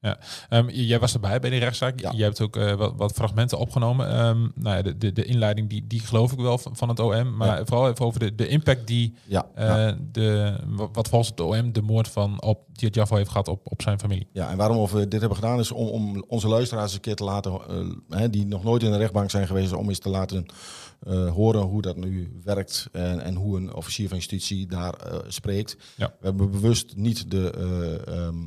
Ehm, 0.00 0.68
j- 0.68 0.80
jij 0.88 0.98
was 0.98 1.14
erbij 1.14 1.40
bij 1.40 1.50
die 1.50 1.58
rechtszaak. 1.58 2.00
Ja. 2.00 2.10
Jij 2.12 2.24
hebt 2.24 2.40
ook 2.40 2.56
eh, 2.56 2.74
wat, 2.74 2.92
wat 2.96 3.12
fragmenten 3.12 3.58
opgenomen. 3.58 4.08
Ehm, 4.08 4.40
nou 4.54 4.76
ja, 4.76 4.82
de, 4.82 4.98
de, 4.98 5.12
de 5.12 5.24
inleiding 5.24 5.68
die, 5.68 5.86
die 5.86 6.00
geloof 6.00 6.32
ik 6.32 6.38
wel 6.38 6.58
van, 6.58 6.76
van 6.76 6.88
het 6.88 6.98
OM. 7.00 7.36
Maar 7.36 7.58
Ja. 7.58 7.64
vooral 7.64 7.88
even 7.88 8.04
over 8.04 8.20
de, 8.20 8.34
de 8.34 8.48
impact 8.48 8.86
die 8.86 9.14
Ja, 9.26 9.46
eh, 9.54 9.66
ja. 9.66 9.96
de, 10.12 10.56
wa- 10.66 10.88
wat 10.92 11.08
volgens 11.08 11.30
het 11.30 11.40
OM 11.40 11.72
de 11.72 11.82
moord 11.82 12.08
van 12.08 12.42
op 12.42 12.60
Jihad 12.72 12.94
Jaffo 12.94 13.16
heeft 13.16 13.30
gehad 13.30 13.48
op, 13.48 13.60
op 13.64 13.82
zijn 13.82 13.98
familie. 13.98 14.26
ja, 14.32 14.50
en 14.50 14.56
waarom 14.56 14.86
we 14.86 15.08
dit 15.08 15.20
hebben 15.20 15.38
gedaan 15.38 15.58
is 15.58 15.70
om, 15.72 15.86
om 15.88 16.24
onze 16.28 16.48
luisteraars 16.48 16.94
een 16.94 17.00
keer 17.00 17.16
te 17.16 17.24
laten, 17.24 17.52
eh, 17.52 18.18
hè, 18.18 18.30
die 18.30 18.46
nog 18.46 18.64
nooit 18.64 18.82
in 18.82 18.90
de 18.90 18.96
rechtbank 18.96 19.30
zijn 19.30 19.46
geweest, 19.46 19.72
om 19.72 19.88
eens 19.88 19.98
te 19.98 20.08
laten 20.08 20.46
horen 21.34 21.60
hoe 21.62 21.82
dat 21.82 21.96
nu 21.96 22.40
werkt 22.44 22.88
en, 22.92 23.20
en 23.20 23.34
hoe 23.34 23.56
een 23.56 23.74
officier 23.74 24.08
van 24.08 24.16
justitie 24.16 24.66
daar 24.66 24.94
spreekt. 25.28 25.76
Ja. 25.96 26.06
We 26.20 26.26
hebben 26.26 26.50
bewust 26.50 26.96
niet 26.96 27.30
de, 27.30 27.50
eh, 27.50 28.14
ehm, 28.16 28.34
eh, 28.38 28.44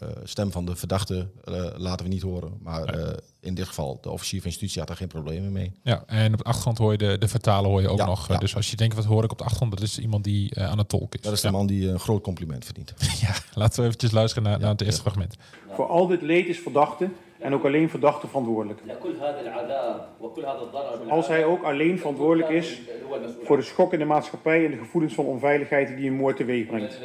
eh, 0.00 0.08
stem 0.24 0.52
van 0.52 0.66
de 0.66 0.76
verdachte 0.76 1.28
eh, 1.44 1.64
laten 1.76 2.06
we 2.06 2.12
niet 2.12 2.22
horen. 2.22 2.58
Maar 2.62 2.84
eh, 2.84 3.16
in 3.40 3.54
dit 3.54 3.66
geval, 3.66 3.98
de 4.00 4.10
officier 4.10 4.42
van 4.42 4.52
had 4.74 4.86
daar 4.86 4.96
geen 4.96 5.08
problemen 5.08 5.52
mee. 5.52 5.72
Ja, 5.82 6.02
en 6.06 6.32
op 6.32 6.38
de 6.38 6.44
achtergrond 6.44 6.78
hoor 6.78 6.92
je 6.92 6.98
de, 6.98 7.18
de 7.18 7.28
vertalen 7.28 7.70
hoor 7.70 7.80
je 7.80 7.88
ook 7.88 8.06
nog. 8.06 8.26
Dus 8.26 8.56
als 8.56 8.70
je 8.70 8.76
denkt, 8.76 8.94
wat 8.94 9.04
hoor 9.04 9.24
ik 9.24 9.30
op 9.30 9.38
de 9.38 9.44
achtergrond? 9.44 9.72
Dat 9.72 9.82
is 9.82 9.98
iemand 9.98 10.24
die 10.24 10.60
aan 10.60 10.78
het 10.78 10.88
tolken 10.88 11.18
is. 11.18 11.24
Dat 11.24 11.34
is 11.34 11.40
de 11.40 11.50
man 11.50 11.66
die 11.66 11.88
een 11.88 12.00
groot 12.00 12.22
compliment 12.22 12.64
verdient. 12.64 12.94
ja, 13.20 13.34
laten 13.54 13.80
we 13.80 13.86
eventjes 13.86 14.10
luisteren 14.10 14.50
naar, 14.50 14.58
naar 14.58 14.70
het 14.70 14.80
eerste 14.80 15.00
fragment. 15.00 15.36
Voor 15.72 15.86
al 15.86 16.06
dit 16.06 16.22
leed 16.22 16.46
is 16.46 16.58
verdachte 16.58 17.08
en 17.38 17.54
ook 17.54 17.64
alleen 17.64 17.90
verdachte 17.90 18.26
verantwoordelijk. 18.26 18.80
Als 21.08 21.26
hij 21.26 21.44
ook 21.44 21.62
alleen 21.62 21.98
verantwoordelijk 21.98 22.48
is 22.48 22.80
voor 23.42 23.56
de 23.56 23.62
schok 23.62 23.92
in 23.92 23.98
de 23.98 24.04
maatschappij 24.04 24.64
en 24.64 24.70
de 24.70 24.76
gevoelens 24.76 25.14
van 25.14 25.24
onveiligheid 25.24 25.96
die 25.96 26.08
een 26.08 26.16
moord 26.16 26.36
teweeg 26.36 26.66
brengt. 26.66 27.00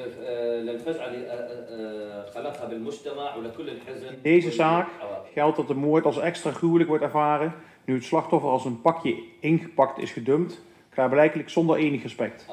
Deze 4.21 4.51
zaak 4.51 4.87
geldt 5.33 5.57
dat 5.57 5.67
de 5.67 5.73
moord 5.73 6.05
als 6.05 6.19
extra 6.19 6.51
gruwelijk 6.51 6.89
wordt 6.89 7.03
ervaren 7.03 7.53
nu 7.85 7.93
het 7.93 8.03
slachtoffer 8.03 8.49
als 8.49 8.65
een 8.65 8.81
pakje 8.81 9.23
ingepakt 9.39 9.97
is 9.97 10.11
gedumpt, 10.11 10.61
klaarblijkelijk 10.89 11.49
zonder 11.49 11.77
enig 11.77 12.01
respect. 12.01 12.45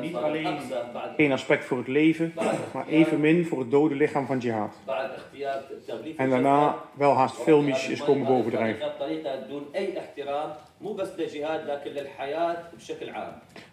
Niet 0.00 0.14
alleen 0.14 0.58
geen 1.16 1.32
aspect 1.32 1.64
voor 1.64 1.78
het 1.78 1.88
leven, 1.88 2.32
maar 2.72 2.86
evenmin 2.88 3.46
voor 3.46 3.58
het 3.58 3.70
dode 3.70 3.94
lichaam 3.94 4.26
van 4.26 4.38
jihad. 4.38 4.74
En 6.16 6.30
daarna 6.30 6.76
wel 6.94 7.12
haast 7.12 7.34
filmisch 7.34 7.88
is 7.88 8.04
komen 8.04 8.26
bovendrijven. 8.26 8.92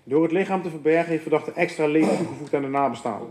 Door 0.08 0.24
het 0.24 0.32
lichaam 0.32 0.64
te 0.64 0.70
verbergen 0.70 1.10
heeft 1.10 1.22
verdachte 1.22 1.52
extra 1.52 1.88
leven 1.88 2.18
toegevoegd 2.18 2.54
aan 2.54 2.62
de 2.62 2.68
nabestaanden. 2.68 3.30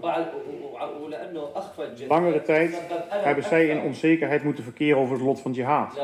Langere 2.08 2.42
tijd 2.42 2.80
hebben 3.08 3.44
zij 3.44 3.66
in 3.68 3.80
onzekerheid 3.80 4.44
moeten 4.44 4.64
verkeren 4.64 4.98
over 4.98 5.14
het 5.14 5.24
lot 5.24 5.40
van 5.40 5.52
jihad. 5.52 6.00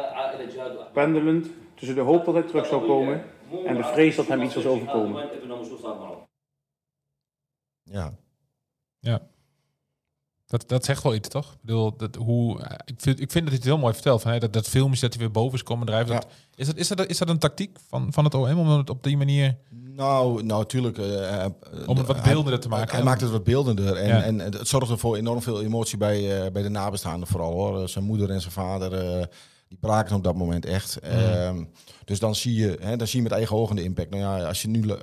Pendelend 0.92 1.48
tussen 1.74 1.96
de 1.96 2.02
hoop 2.02 2.24
dat 2.24 2.34
hij 2.34 2.42
terug 2.42 2.66
zou 2.66 2.86
komen 2.86 3.24
en 3.66 3.76
de 3.76 3.84
vrees 3.84 4.16
dat 4.16 4.26
hem 4.26 4.42
iets 4.42 4.54
was 4.54 4.66
overkomen. 4.66 5.28
Ja. 7.82 8.14
Ja. 8.98 9.20
Dat, 10.46 10.68
dat 10.68 10.84
zegt 10.84 11.02
wel 11.02 11.14
iets, 11.14 11.28
toch? 11.28 11.52
Ik, 11.52 11.58
bedoel, 11.60 11.96
dat, 11.96 12.14
hoe, 12.14 12.60
ik, 12.84 13.00
vind, 13.00 13.20
ik 13.20 13.30
vind 13.30 13.44
dat 13.44 13.46
hij 13.46 13.54
het 13.54 13.64
heel 13.64 13.78
mooi 13.78 13.92
vertelt. 13.92 14.22
Van, 14.22 14.32
hè, 14.32 14.38
dat, 14.38 14.52
dat 14.52 14.68
filmpje 14.68 15.00
dat 15.00 15.12
hij 15.12 15.22
weer 15.22 15.30
boven 15.30 15.54
is 15.54 15.62
komen 15.62 15.86
drijven. 15.86 16.14
Dat, 16.14 16.26
is, 16.54 16.66
dat, 16.66 16.76
is, 16.76 16.88
dat, 16.88 17.06
is 17.06 17.18
dat 17.18 17.28
een 17.28 17.38
tactiek 17.38 17.78
van, 17.88 18.12
van 18.12 18.24
het 18.24 18.34
OM 18.34 18.58
om 18.58 18.68
het 18.68 18.90
op 18.90 19.02
die 19.02 19.16
manier 19.16 19.56
nou, 19.96 20.42
nou 20.42 20.61
natuurlijk. 20.61 20.99
eh, 20.99 21.44
eh, 21.44 21.50
Om 21.87 21.96
het 21.96 22.06
wat 22.06 22.22
beeldender 22.22 22.61
te 22.61 22.68
maken, 22.68 22.94
Hij, 22.94 23.04
maakt 23.04 23.20
het 23.20 23.30
wat 23.30 23.44
beeldender. 23.44 23.96
En, 23.96 24.08
Ja. 24.08 24.22
en 24.22 24.38
het 24.38 24.68
zorgde 24.68 24.96
voor 24.96 25.16
enorm 25.16 25.42
veel 25.42 25.62
emotie 25.62 25.99
bij, 25.99 26.44
eh, 26.44 26.52
bij 26.52 26.62
de 26.62 26.68
nabestaanden 26.68 27.28
vooral. 27.28 27.52
hoor. 27.52 27.88
Zijn 27.88 28.04
moeder 28.04 28.30
en 28.30 28.40
zijn 28.40 28.52
vader, 28.52 28.92
eh, 28.92 29.25
die 29.68 29.78
braken 29.80 30.16
op 30.16 30.25
dat 30.25 30.34
moment 30.37 30.66
echt. 30.66 30.99
Ehm, 30.99 31.64
dus 32.04 32.18
dan 32.18 32.34
zie, 32.34 32.54
je, 32.54 32.78
hè, 32.80 32.96
dan 32.96 33.06
zie 33.06 33.16
je 33.16 33.22
met 33.22 33.32
eigen 33.32 33.56
ogen 33.56 33.76
de 33.76 33.82
impact. 33.82 34.11
Nou 34.11 34.22
ja, 34.22 34.46
als 34.46 34.62
je 34.62 34.68
nu 34.68 34.88
eh, 34.88 34.96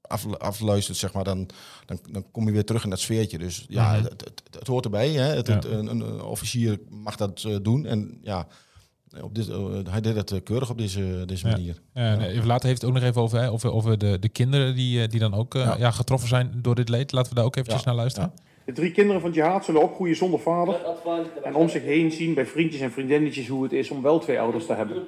af, 0.00 0.34
afluistert, 0.38 0.96
zeg 0.98 1.12
maar, 1.12 1.24
dan, 1.24 1.48
dan, 1.86 1.98
dan 2.10 2.24
kom 2.30 2.46
je 2.46 2.52
weer 2.52 2.64
terug 2.64 2.84
in 2.84 2.90
dat 2.90 3.00
sfeertje. 3.00 3.38
Dus 3.38 3.64
ja, 3.68 3.92
Mhm. 3.92 4.02
het, 4.02 4.20
het, 4.24 4.42
het 4.58 4.66
hoort 4.66 4.84
erbij. 4.84 5.08
Hè. 5.10 5.22
Het, 5.34 5.46
Ja. 5.46 5.54
het- 5.54 5.64
een, 5.64 5.86
een, 5.86 6.22
officier 6.22 6.78
mag 6.90 7.16
dat 7.16 7.42
eh, 7.46 7.56
doen. 7.62 7.86
En 7.86 8.18
ja, 8.22 8.46
op 9.20 9.34
dit, 9.34 9.48
eh, 9.48 9.56
hij 9.90 10.00
deed 10.00 10.16
het 10.16 10.30
eh, 10.30 10.38
keurig 10.44 10.70
op 10.70 10.78
deze, 10.78 11.22
deze 11.26 11.46
manier. 11.46 11.80
Ja, 11.94 12.14
nee, 12.14 12.28
even 12.28 12.46
later 12.46 12.68
heeft 12.68 12.80
het 12.80 12.90
ook 12.90 12.96
nog 12.96 13.06
even 13.06 13.22
over, 13.22 13.38
hè, 13.40 13.50
over, 13.50 13.72
over 13.72 13.98
de, 13.98 14.18
de 14.18 14.28
kinderen 14.28 14.74
die, 14.74 15.02
eh, 15.02 15.08
die 15.08 15.20
dan 15.20 15.34
ook 15.34 15.54
eh, 15.54 15.64
ja. 15.64 15.76
Ja. 15.78 15.90
getroffen 15.90 16.28
zijn 16.28 16.52
door 16.62 16.74
dit 16.74 16.88
leed. 16.88 17.12
Laten 17.12 17.28
we 17.30 17.36
daar 17.36 17.44
ook 17.44 17.56
eventjes 17.56 17.82
Ja. 17.82 17.86
naar 17.86 17.96
luisteren. 17.96 18.32
De 18.64 18.72
drie 18.72 18.92
kinderen 18.92 19.20
van 19.20 19.30
jihad 19.30 19.64
zullen 19.64 19.82
opgroeien 19.82 20.16
zonder 20.16 20.40
vader 20.40 20.80
en 21.42 21.54
om 21.54 21.68
zich 21.68 21.82
heen 21.82 22.12
zien 22.12 22.34
bij 22.34 22.46
vriendjes 22.46 22.80
en 22.80 22.92
vriendinnetjes 22.92 23.48
hoe 23.48 23.62
het 23.62 23.72
is 23.72 23.90
om 23.90 24.02
wel 24.02 24.18
twee 24.18 24.40
ouders 24.40 24.66
te 24.66 24.74
hebben. 24.74 25.02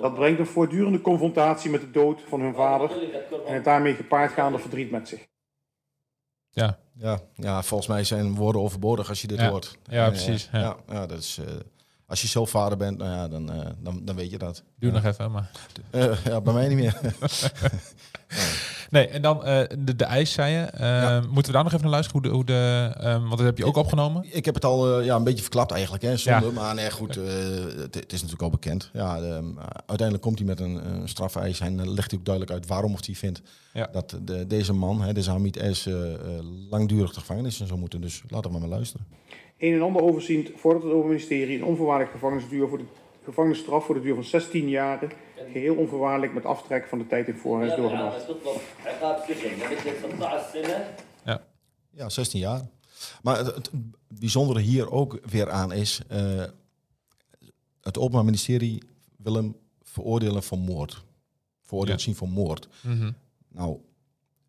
Dat 0.00 0.14
brengt 0.14 0.38
een 0.38 0.46
voortdurende 0.46 1.00
confrontatie 1.00 1.70
met 1.70 1.80
de 1.80 1.90
dood 1.90 2.20
van 2.28 2.40
hun 2.40 2.54
vader 2.54 2.90
en 3.46 3.54
het 3.54 3.64
daarmee 3.64 3.94
gepaardgaande 3.94 4.58
verdriet 4.58 4.90
met 4.90 5.08
zich. 5.08 5.26
Ja, 6.58 6.78
Ja, 6.94 7.20
ja, 7.34 7.62
volgens 7.62 7.88
mij 7.88 8.04
zijn 8.04 8.34
woorden 8.34 8.62
overbodig 8.62 9.08
als 9.08 9.20
je 9.20 9.26
dit 9.26 9.38
Ja. 9.40 9.48
hoort. 9.50 9.76
Ja, 9.84 10.08
precies, 10.08 10.48
ja. 10.52 10.76
Ja. 10.88 11.06
Dat 11.06 11.18
is, 11.18 11.38
eh, 11.46 11.54
als 12.06 12.20
je 12.22 12.28
zelf 12.28 12.50
vader 12.50 12.78
bent, 12.78 12.98
nou 12.98 13.10
ja, 13.10 13.28
dan, 13.28 13.52
eh, 13.52 13.66
dan, 13.78 14.04
dan 14.04 14.16
weet 14.16 14.30
je 14.30 14.38
dat. 14.38 14.62
ja. 14.78 14.90
nog 14.90 15.04
even. 15.04 15.30
Maar... 15.30 15.50
Eh, 15.90 16.24
ja, 16.24 16.40
bij 16.40 16.52
mij 16.52 16.68
niet 16.68 16.76
meer. 16.78 17.00
Nee, 18.36 18.52
en 18.90 19.22
dan 19.22 19.44
eh, 19.44 19.60
de, 19.78 19.96
de 19.96 20.04
ijs, 20.04 20.32
zei 20.32 20.52
je. 20.52 20.60
Eh, 20.60 21.22
Moeten 21.22 21.46
we 21.46 21.52
daar 21.52 21.62
nog 21.64 21.72
even 21.72 21.84
naar 21.84 21.90
luisteren? 21.90 22.20
Hoe 22.20 22.30
de, 22.30 22.36
hoe 22.36 22.44
de, 22.44 22.92
ehm, 23.00 23.20
want 23.20 23.36
dat 23.36 23.46
heb 23.46 23.58
je 23.58 23.64
ook 23.64 23.76
opgenomen. 23.76 24.24
ik 24.30 24.44
heb 24.44 24.54
het 24.54 24.64
al 24.64 24.98
eh, 24.98 25.04
ja, 25.04 25.16
een 25.16 25.24
beetje 25.24 25.42
verklapt 25.42 25.72
eigenlijk, 25.72 26.02
hè, 26.02 26.16
zonde. 26.16 26.46
Ja. 26.46 26.52
Maar 26.52 26.74
nee, 26.74 26.90
goed, 26.90 27.16
eh, 27.16 27.24
het, 27.76 27.94
het 27.94 28.12
is 28.12 28.22
natuurlijk 28.22 28.42
al 28.42 28.50
bekend. 28.50 28.90
Ja, 28.92 29.16
ehm, 29.16 29.46
uiteindelijk 29.86 30.20
komt 30.20 30.38
hij 30.38 30.46
met 30.46 30.60
een, 30.60 30.86
een 30.94 31.08
strafeis 31.08 31.60
en 31.60 31.76
dan 31.76 31.94
legt 31.94 32.10
hij 32.10 32.18
ook 32.18 32.24
duidelijk 32.24 32.54
uit 32.56 32.66
waarom 32.66 32.92
of 32.92 33.06
hij 33.06 33.14
vindt 33.14 33.42
Ja. 33.72 33.88
dat 33.92 34.18
de, 34.22 34.46
deze 34.46 34.72
man, 34.72 35.02
hè, 35.02 35.12
deze 35.12 35.30
Hamid 35.30 35.66
S, 35.70 35.88
langdurig 36.70 37.12
de 37.12 37.20
gevangenis 37.20 37.60
in 37.60 37.66
zou 37.66 37.78
moeten. 37.78 38.00
Dus 38.00 38.22
laten 38.28 38.50
we 38.52 38.58
maar 38.58 38.68
luisteren. 38.68 39.06
Een 39.58 39.74
en 39.74 39.82
ander 39.82 40.02
overziend 40.02 40.50
vordert 40.56 40.82
het 40.84 40.92
Openbaar 40.92 41.14
Ministerie 41.14 41.56
een 41.58 41.64
onvoorwaardelijke 41.64 42.18
gevangenisduur 42.18 42.68
voor 42.68 42.78
de 42.78 42.84
gevangenisstraf 43.24 43.84
voor 43.84 43.94
de 43.94 44.00
duur 44.00 44.14
van 44.14 44.24
16 44.24 44.68
jaren, 44.68 45.10
geheel 45.52 45.74
onvoorwaardelijk 45.74 46.34
met 46.34 46.44
aftrek 46.44 46.86
van 46.88 46.98
de 46.98 47.06
tijd 47.06 47.28
in 47.28 47.36
voorhuis 47.36 47.76
doorgebracht. 47.76 48.26
Hij 48.76 48.94
gaat 49.00 49.28
is 49.28 49.42
het 49.42 50.12
Ja. 51.24 51.42
ja, 51.90 52.08
16 52.08 52.40
jaar. 52.40 52.60
Maar 53.22 53.38
het, 53.38 53.70
bijzondere 54.08 54.60
hier 54.60 54.90
ook 54.90 55.18
weer 55.30 55.50
aan 55.50 55.72
is, 55.72 56.00
eh, 56.08 56.44
het 57.80 57.98
Openbaar 57.98 58.24
Ministerie 58.24 58.82
wil 59.16 59.34
hem 59.34 59.56
veroordelen 59.82 60.42
voor 60.42 60.58
moord. 60.58 61.04
Veroordeeld 61.62 62.00
zien 62.00 62.14
voor 62.14 62.28
moord. 62.28 62.68
Mhm. 62.82 63.12
Nou, 63.48 63.78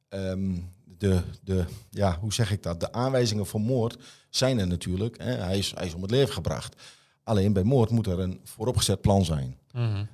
ehm, 0.10 0.56
de, 0.84 1.22
de, 1.44 1.66
ja, 1.90 2.18
hoe 2.20 2.34
zeg 2.34 2.52
ik 2.52 2.64
dat? 2.64 2.80
De 2.80 2.92
aanwijzingen 2.92 3.46
voor 3.46 3.62
moord 3.62 3.98
zijn 4.30 4.60
er 4.60 4.68
natuurlijk. 4.68 5.18
Hè? 5.18 5.32
Hij, 5.32 5.58
is, 5.58 5.72
hij 5.76 5.86
is 5.86 5.94
om 5.94 6.02
het 6.02 6.12
leven 6.12 6.34
gebracht. 6.34 6.82
Alleen 7.24 7.54
bij 7.54 7.64
moord 7.64 7.90
moet 7.90 8.08
er 8.08 8.20
een 8.20 8.40
vooropgezet 8.44 9.02
plan 9.02 9.26
zijn. 9.26 9.58
Mm. 9.74 10.08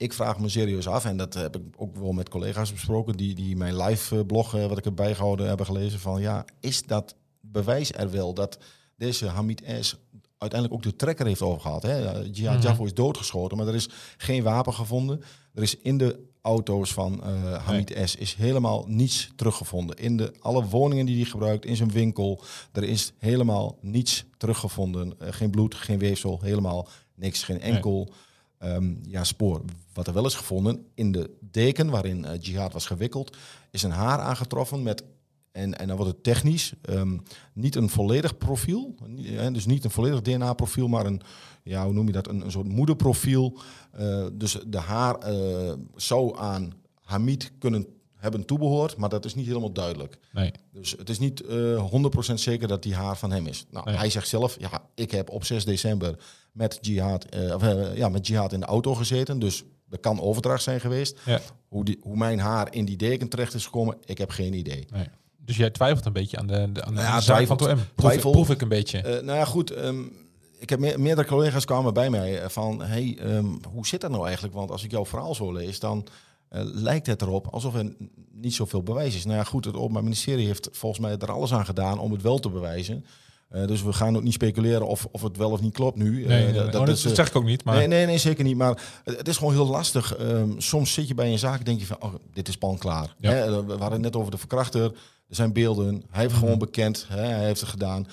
Ik 0.00 0.12
vraag 0.12 0.38
me 0.38 0.48
serieus 0.48 0.88
af, 0.88 1.04
en 1.04 1.16
dat 1.16 1.34
heb 1.34 1.56
ik 1.56 1.62
ook 1.76 1.96
wel 1.96 2.12
met 2.12 2.28
collega's 2.28 2.72
besproken, 2.72 3.16
die, 3.16 3.34
die 3.34 3.56
mijn 3.56 3.76
live 3.76 4.24
blog, 4.24 4.54
eh, 4.54 4.66
wat 4.66 4.78
ik 4.78 4.84
heb 4.84 4.96
bijgehouden, 4.96 5.48
hebben 5.48 5.66
gelezen, 5.66 6.00
van 6.00 6.20
ja, 6.20 6.44
is 6.60 6.82
dat 6.82 7.14
bewijs 7.40 7.92
er 7.92 8.10
wel 8.10 8.34
dat 8.34 8.58
deze 8.96 9.26
Hamid 9.26 9.62
S. 9.80 9.96
uiteindelijk 10.38 10.80
ook 10.80 10.90
de 10.92 10.96
trekker 10.96 11.26
heeft 11.26 11.42
overgehaald? 11.42 11.82
Hè? 11.82 12.10
Jihad 12.18 12.56
Mhm. 12.56 12.66
Jaffo 12.66 12.84
is 12.84 12.94
doodgeschoten, 12.94 13.56
maar 13.56 13.66
er 13.66 13.74
is 13.74 13.88
geen 14.16 14.42
wapen 14.42 14.72
gevonden. 14.74 15.22
Er 15.54 15.62
is 15.62 15.76
in 15.78 15.98
de 15.98 16.28
auto's 16.42 16.92
van 16.92 17.22
eh, 17.24 17.66
Hamid 17.66 17.98
S. 18.04 18.16
is 18.16 18.34
helemaal 18.34 18.84
niets 18.88 19.30
teruggevonden. 19.36 19.96
In 19.96 20.16
de, 20.16 20.32
alle 20.40 20.64
woningen 20.64 21.06
die 21.06 21.16
hij 21.16 21.30
gebruikt, 21.30 21.64
in 21.64 21.76
zijn 21.76 21.90
winkel, 21.90 22.42
er 22.72 22.84
is 22.84 23.12
helemaal 23.18 23.78
niets 23.80 24.24
teruggevonden. 24.36 25.14
Eh, 25.18 25.28
geen 25.32 25.50
bloed, 25.50 25.74
geen 25.74 25.98
weefsel, 25.98 26.38
helemaal 26.42 26.88
niks, 27.14 27.42
geen 27.42 27.60
enkel 27.60 28.12
ehm, 28.60 28.94
ja, 29.02 29.24
spoor. 29.24 29.62
Wat 29.92 30.06
er 30.06 30.14
wel 30.14 30.26
is 30.26 30.34
gevonden, 30.34 30.86
in 30.94 31.12
de 31.12 31.30
deken 31.40 31.90
waarin 31.90 32.24
eh, 32.24 32.40
Jihad 32.40 32.72
was 32.72 32.86
gewikkeld, 32.86 33.36
is 33.70 33.82
een 33.82 33.90
haar 33.90 34.18
aangetroffen 34.18 34.82
met, 34.82 35.04
en, 35.52 35.78
en 35.78 35.86
dan 35.86 35.96
wordt 35.96 36.12
het 36.12 36.22
technisch, 36.22 36.72
ehm, 36.82 37.18
niet 37.52 37.76
een 37.76 37.88
volledig 37.88 38.38
profiel, 38.38 38.94
hè, 39.22 39.50
dus 39.50 39.66
niet 39.66 39.84
een 39.84 39.90
volledig 39.90 40.20
DNA-profiel, 40.20 40.88
maar 40.88 41.06
een, 41.06 41.20
ja, 41.62 41.84
hoe 41.84 41.92
noem 41.92 42.06
je 42.06 42.12
dat, 42.12 42.28
een, 42.28 42.40
een 42.40 42.50
soort 42.50 42.68
moederprofiel. 42.68 43.58
Eh, 43.92 44.26
dus 44.32 44.58
de 44.66 44.78
haar 44.78 45.14
eh, 45.18 45.72
zou 45.96 46.38
aan 46.38 46.72
Hamid 47.02 47.52
kunnen 47.58 47.86
hebben 48.16 48.44
toebehoord, 48.44 48.96
maar 48.96 49.08
dat 49.08 49.24
is 49.24 49.34
niet 49.34 49.46
helemaal 49.46 49.72
duidelijk. 49.72 50.18
Nee. 50.32 50.52
Dus 50.72 50.90
het 50.90 51.08
is 51.08 51.18
niet 51.18 51.40
eh 51.40 51.90
100% 52.30 52.34
zeker 52.34 52.68
dat 52.68 52.82
die 52.82 52.94
haar 52.94 53.16
van 53.16 53.30
hem 53.30 53.46
is. 53.46 53.66
Nou, 53.70 53.84
Nee. 53.84 53.96
Hij 53.96 54.10
zegt 54.10 54.28
zelf, 54.28 54.56
ja, 54.58 54.82
ik 54.94 55.10
heb 55.10 55.30
op 55.30 55.44
6 55.44 55.64
december 55.64 56.18
met 56.52 56.78
Jihad, 56.80 57.24
eh, 57.24 57.54
of, 57.54 57.62
eh, 57.62 57.96
ja, 57.96 58.08
met 58.08 58.26
Jihad 58.26 58.52
in 58.52 58.60
de 58.60 58.66
auto 58.66 58.94
gezeten. 58.94 59.38
Dus 59.38 59.64
er 59.90 59.98
kan 59.98 60.20
overdracht 60.20 60.62
zijn 60.62 60.80
geweest. 60.80 61.18
Ja. 61.24 61.40
Hoe, 61.68 61.84
die, 61.84 61.98
hoe 62.02 62.16
mijn 62.16 62.38
haar 62.38 62.74
in 62.74 62.84
die 62.84 62.96
deken 62.96 63.28
terecht 63.28 63.54
is 63.54 63.64
gekomen, 63.64 63.96
ik 64.04 64.18
heb 64.18 64.30
geen 64.30 64.52
idee. 64.54 64.86
Nee. 64.92 65.06
Dus 65.38 65.56
jij 65.56 65.70
twijfelt 65.70 66.06
een 66.06 66.12
beetje 66.12 66.36
aan 66.38 66.46
de, 66.46 66.72
de, 66.72 66.82
aan 66.82 66.94
de 66.94 67.00
Nou 67.00 67.14
ja, 67.14 67.20
zaak 67.20 67.46
van 67.46 67.56
het 67.56 67.78
twijfelt. 67.94 68.24
OM. 68.24 68.32
Proef, 68.32 68.50
ik 68.50 68.60
een 68.60 68.68
beetje. 68.68 68.98
Eh, 68.98 69.24
nou 69.24 69.38
ja, 69.38 69.44
goed. 69.44 69.70
ehm, 69.70 70.02
ik 70.58 70.70
heb 70.70 70.78
meer, 70.78 71.00
meerdere 71.00 71.28
collega's 71.28 71.64
kwamen 71.64 71.94
bij 71.94 72.10
mij 72.10 72.50
van, 72.50 72.82
hey, 72.82 73.16
ehm, 73.20 73.46
hoe 73.72 73.86
zit 73.86 74.00
dat 74.00 74.10
nou 74.10 74.24
eigenlijk? 74.24 74.54
Want 74.54 74.70
als 74.70 74.84
ik 74.84 74.90
jouw 74.90 75.06
verhaal 75.06 75.34
zo 75.34 75.52
lees, 75.52 75.78
dan 75.80 76.06
lijkt 76.72 77.06
het 77.06 77.22
erop 77.22 77.46
alsof 77.46 77.74
er 77.74 77.92
niet 78.32 78.54
zoveel 78.54 78.82
bewijs 78.82 79.14
is. 79.14 79.24
Nou 79.24 79.36
ja, 79.36 79.44
goed, 79.44 79.64
het 79.64 79.74
Openbaar 79.74 80.02
Ministerie 80.02 80.46
heeft 80.46 80.68
volgens 80.72 81.00
mij 81.00 81.16
er 81.18 81.32
alles 81.32 81.52
aan 81.52 81.64
gedaan 81.64 81.98
om 81.98 82.12
het 82.12 82.22
wel 82.22 82.38
te 82.38 82.48
bewijzen. 82.50 83.04
Eh, 83.50 83.66
dus 83.66 83.82
we 83.82 83.92
gaan 83.92 84.16
ook 84.16 84.22
niet 84.22 84.32
speculeren 84.32 84.86
of, 84.86 85.06
of 85.10 85.22
het 85.22 85.36
wel 85.36 85.50
of 85.50 85.60
niet 85.60 85.72
klopt 85.74 85.96
nu. 85.96 86.26
Nee, 86.26 86.38
Eh, 86.38 86.44
nee, 86.44 86.52
dat- 86.52 86.66
Oh, 86.66 86.72
dat 86.72 86.86
dat 86.86 87.04
eh, 87.04 87.14
zeg 87.14 87.28
ik 87.28 87.36
ook 87.36 87.44
niet. 87.44 87.64
Maar 87.64 87.76
Nee, 87.76 87.86
nee, 87.86 88.06
nee, 88.06 88.18
zeker 88.18 88.44
niet. 88.44 88.56
Maar 88.56 88.82
het 89.04 89.28
is 89.28 89.36
gewoon 89.36 89.52
heel 89.52 89.66
lastig. 89.66 90.16
Ehm, 90.16 90.50
soms 90.58 90.92
zit 90.92 91.08
je 91.08 91.14
bij 91.14 91.32
een 91.32 91.38
zaak 91.38 91.58
en 91.58 91.64
denk 91.64 91.80
je 91.80 91.86
van, 91.86 92.02
oh, 92.02 92.14
dit 92.32 92.48
is 92.48 92.56
pan 92.56 92.78
klaar. 92.78 93.14
Ja. 93.18 93.30
Hè, 93.30 93.64
we 93.64 93.70
hadden 93.70 93.92
het 93.92 94.00
net 94.00 94.16
over 94.16 94.30
de 94.30 94.38
verkrachter. 94.38 94.82
Er 95.28 95.36
zijn 95.36 95.52
beelden. 95.52 96.02
Hij 96.10 96.22
heeft 96.22 96.34
gewoon 96.34 96.58
bekend. 96.58 97.06
Hè, 97.08 97.20
hij 97.26 97.44
heeft 97.44 97.60
het 97.60 97.70
gedaan. 97.70 98.06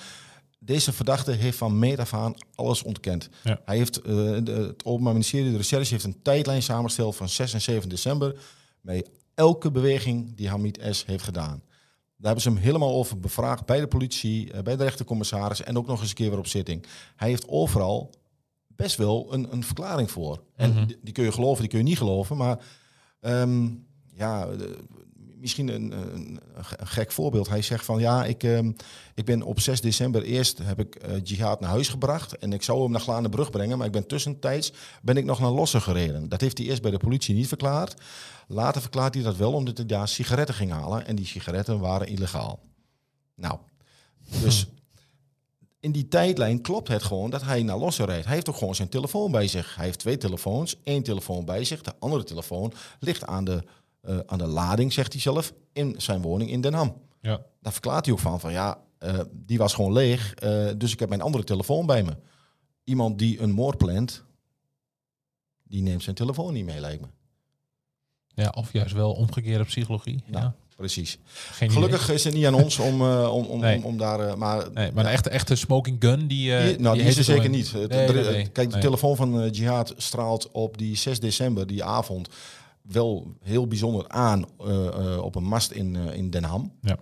Deze 0.58 0.92
verdachte 0.92 1.30
heeft 1.32 1.58
van 1.58 1.78
meet 1.78 1.98
af 1.98 2.14
aan 2.14 2.34
alles 2.54 2.82
ontkend. 2.82 3.28
Ja. 3.42 3.60
Hij 3.64 3.76
heeft, 3.76 3.94
de, 4.04 4.42
het 4.68 4.84
Openbaar 4.84 5.12
Ministerie, 5.12 5.50
de 5.50 5.56
recherche, 5.56 5.92
heeft 5.92 6.04
een 6.04 6.22
tijdlijn 6.22 6.62
samengesteld 6.62 7.16
van 7.16 7.28
6 7.28 7.52
en 7.54 7.60
7 7.60 7.88
december. 7.88 8.34
Met 8.80 9.10
elke 9.34 9.70
beweging 9.70 10.36
die 10.36 10.48
Hamid 10.48 10.80
S. 10.90 11.04
heeft 11.06 11.24
gedaan. 11.24 11.62
Daar 12.18 12.26
hebben 12.26 12.42
ze 12.42 12.48
hem 12.48 12.58
helemaal 12.66 12.94
over 12.94 13.20
bevraagd 13.20 13.64
bij 13.66 13.80
de 13.80 13.86
politie, 13.86 14.52
eh, 14.52 14.62
bij 14.62 14.76
de 14.76 14.82
rechtercommissaris 14.84 15.62
en 15.62 15.78
ook 15.78 15.86
nog 15.86 16.00
eens 16.00 16.08
een 16.08 16.14
keer 16.14 16.30
weer 16.30 16.38
op 16.38 16.46
zitting. 16.46 16.86
Hij 17.16 17.28
heeft 17.28 17.48
overal 17.48 18.10
best 18.66 18.96
wel 18.96 19.32
een, 19.32 19.52
een 19.52 19.64
verklaring 19.64 20.10
voor. 20.10 20.42
En 20.56 20.70
Mhm. 20.72 20.86
die, 20.86 20.98
die 21.02 21.12
kun 21.12 21.24
je 21.24 21.32
geloven, 21.32 21.60
die 21.60 21.68
kun 21.70 21.78
je 21.78 21.84
niet 21.84 21.98
geloven. 21.98 22.36
Maar 22.36 22.58
ehm, 23.20 23.68
ja, 24.14 24.46
de- 24.46 24.84
misschien 25.40 25.68
een, 25.68 25.90
een, 25.90 26.40
een 26.54 26.86
gek 26.86 27.12
voorbeeld. 27.12 27.48
Hij 27.48 27.62
zegt 27.62 27.84
van 27.84 28.00
ja, 28.00 28.24
ik, 28.24 28.42
ehm, 28.42 28.72
ik 29.14 29.24
ben 29.24 29.42
op 29.42 29.60
6 29.60 29.80
december 29.80 30.22
eerst 30.22 30.58
heb 30.58 30.78
ik 30.78 30.94
eh, 30.94 31.14
Jihad 31.22 31.60
naar 31.60 31.70
huis 31.70 31.88
gebracht. 31.88 32.38
En 32.38 32.52
ik 32.52 32.62
zou 32.62 32.82
hem 32.82 32.90
naar 32.90 33.00
Glanenbrug 33.00 33.50
brengen. 33.50 33.78
Maar 33.78 33.86
ik 33.86 33.92
ben 33.92 34.06
tussentijds 34.06 34.72
ben 35.02 35.16
ik 35.16 35.24
nog 35.24 35.40
naar 35.40 35.50
Lossen 35.50 35.82
gereden. 35.82 36.28
Dat 36.28 36.40
heeft 36.40 36.58
hij 36.58 36.66
eerst 36.66 36.82
bij 36.82 36.90
de 36.90 36.96
politie 36.96 37.34
niet 37.34 37.48
verklaard. 37.48 37.94
Later 38.46 38.80
verklaart 38.80 39.14
hij 39.14 39.22
dat 39.22 39.36
wel 39.36 39.52
omdat 39.52 39.76
hij 39.76 39.86
daar 39.86 40.08
sigaretten 40.08 40.54
ging 40.54 40.70
halen. 40.70 41.06
En 41.06 41.16
die 41.16 41.26
sigaretten 41.26 41.78
waren 41.78 42.08
illegaal. 42.08 42.60
Nou, 43.34 43.58
dus 44.42 44.66
in 45.80 45.92
die 45.92 46.08
tijdlijn 46.08 46.60
klopt 46.60 46.88
het 46.88 47.02
gewoon 47.02 47.30
dat 47.30 47.42
hij 47.42 47.62
naar 47.62 47.78
Lossen 47.78 48.04
rijdt. 48.04 48.24
Hij 48.24 48.34
heeft 48.34 48.48
ook 48.48 48.56
gewoon 48.56 48.74
zijn 48.74 48.88
telefoon 48.88 49.30
bij 49.30 49.46
zich. 49.46 49.74
Hij 49.74 49.84
heeft 49.84 49.98
twee 49.98 50.16
telefoons, 50.16 50.76
één 50.84 51.02
telefoon 51.02 51.44
bij 51.44 51.64
zich. 51.64 51.82
De 51.82 51.94
andere 51.98 52.24
telefoon 52.24 52.72
ligt 53.00 53.26
aan 53.26 53.44
de, 53.44 53.64
eh, 54.08 54.18
aan 54.26 54.38
de 54.38 54.46
lading, 54.46 54.92
zegt 54.92 55.12
hij 55.12 55.20
zelf, 55.22 55.52
in 55.72 55.94
zijn 55.98 56.22
woning 56.22 56.50
in 56.50 56.60
Den 56.60 56.74
Ham. 56.74 56.96
ja. 57.20 57.40
Daar 57.60 57.72
verklaart 57.72 58.04
hij 58.04 58.14
ook 58.14 58.20
van, 58.20 58.40
van 58.40 58.52
ja, 58.52 58.78
eh, 58.98 59.18
die 59.32 59.58
was 59.58 59.74
gewoon 59.74 59.92
leeg, 59.92 60.34
eh, 60.34 60.66
dus 60.76 60.92
ik 60.92 60.98
heb 61.00 61.08
mijn 61.08 61.20
andere 61.20 61.44
telefoon 61.44 61.86
bij 61.86 62.02
me. 62.02 62.16
Iemand 62.84 63.18
die 63.18 63.40
een 63.40 63.50
moord 63.50 63.76
plant, 63.78 64.24
die 65.64 65.82
neemt 65.82 66.02
zijn 66.02 66.16
telefoon 66.16 66.52
niet 66.52 66.64
mee, 66.64 66.80
lijkt 66.80 67.00
me. 67.00 67.06
ja, 68.26 68.52
of 68.56 68.72
juist 68.72 68.94
wel 68.94 69.12
omgekeerde 69.12 69.64
psychologie. 69.64 70.22
Nou, 70.26 70.44
ja. 70.44 70.54
Precies. 70.76 71.18
Geen 71.50 71.70
Gelukkig 71.70 72.10
is 72.10 72.24
het 72.24 72.34
niet 72.34 72.46
aan 72.46 72.54
ons 72.54 72.78
om, 72.78 73.02
om, 73.02 73.44
om, 73.46 73.60
Nee. 73.60 73.76
om, 73.76 73.84
om 73.84 73.96
daar... 73.98 74.38
maar. 74.38 74.72
Nee, 74.72 74.92
maar 74.92 75.04
een 75.04 75.10
echte, 75.10 75.30
echte 75.30 75.54
smoking 75.56 75.96
gun, 76.00 76.26
die... 76.26 76.56
eh, 76.56 76.64
Die, 76.66 76.78
nou, 76.78 76.96
die, 76.98 77.06
is 77.06 77.16
er 77.16 77.24
zeker 77.24 77.48
niet. 77.48 77.72
Nee. 77.72 78.48
Kijk, 78.48 78.70
de 78.70 78.78
telefoon 78.78 79.16
van 79.16 79.48
Jihad 79.50 79.94
straalt 79.96 80.50
op 80.50 80.78
die 80.78 80.96
6 80.96 81.20
december, 81.20 81.66
die 81.66 81.84
avond, 81.84 82.28
wel 82.88 83.36
heel 83.42 83.66
bijzonder 83.66 84.08
aan 84.08 84.44
eh, 84.58 84.86
eh, 84.86 85.22
op 85.22 85.34
een 85.34 85.44
mast 85.44 85.70
in, 85.70 85.96
eh, 85.96 86.16
in 86.16 86.30
Den 86.30 86.44
Ham. 86.44 86.72
Ja. 86.80 86.96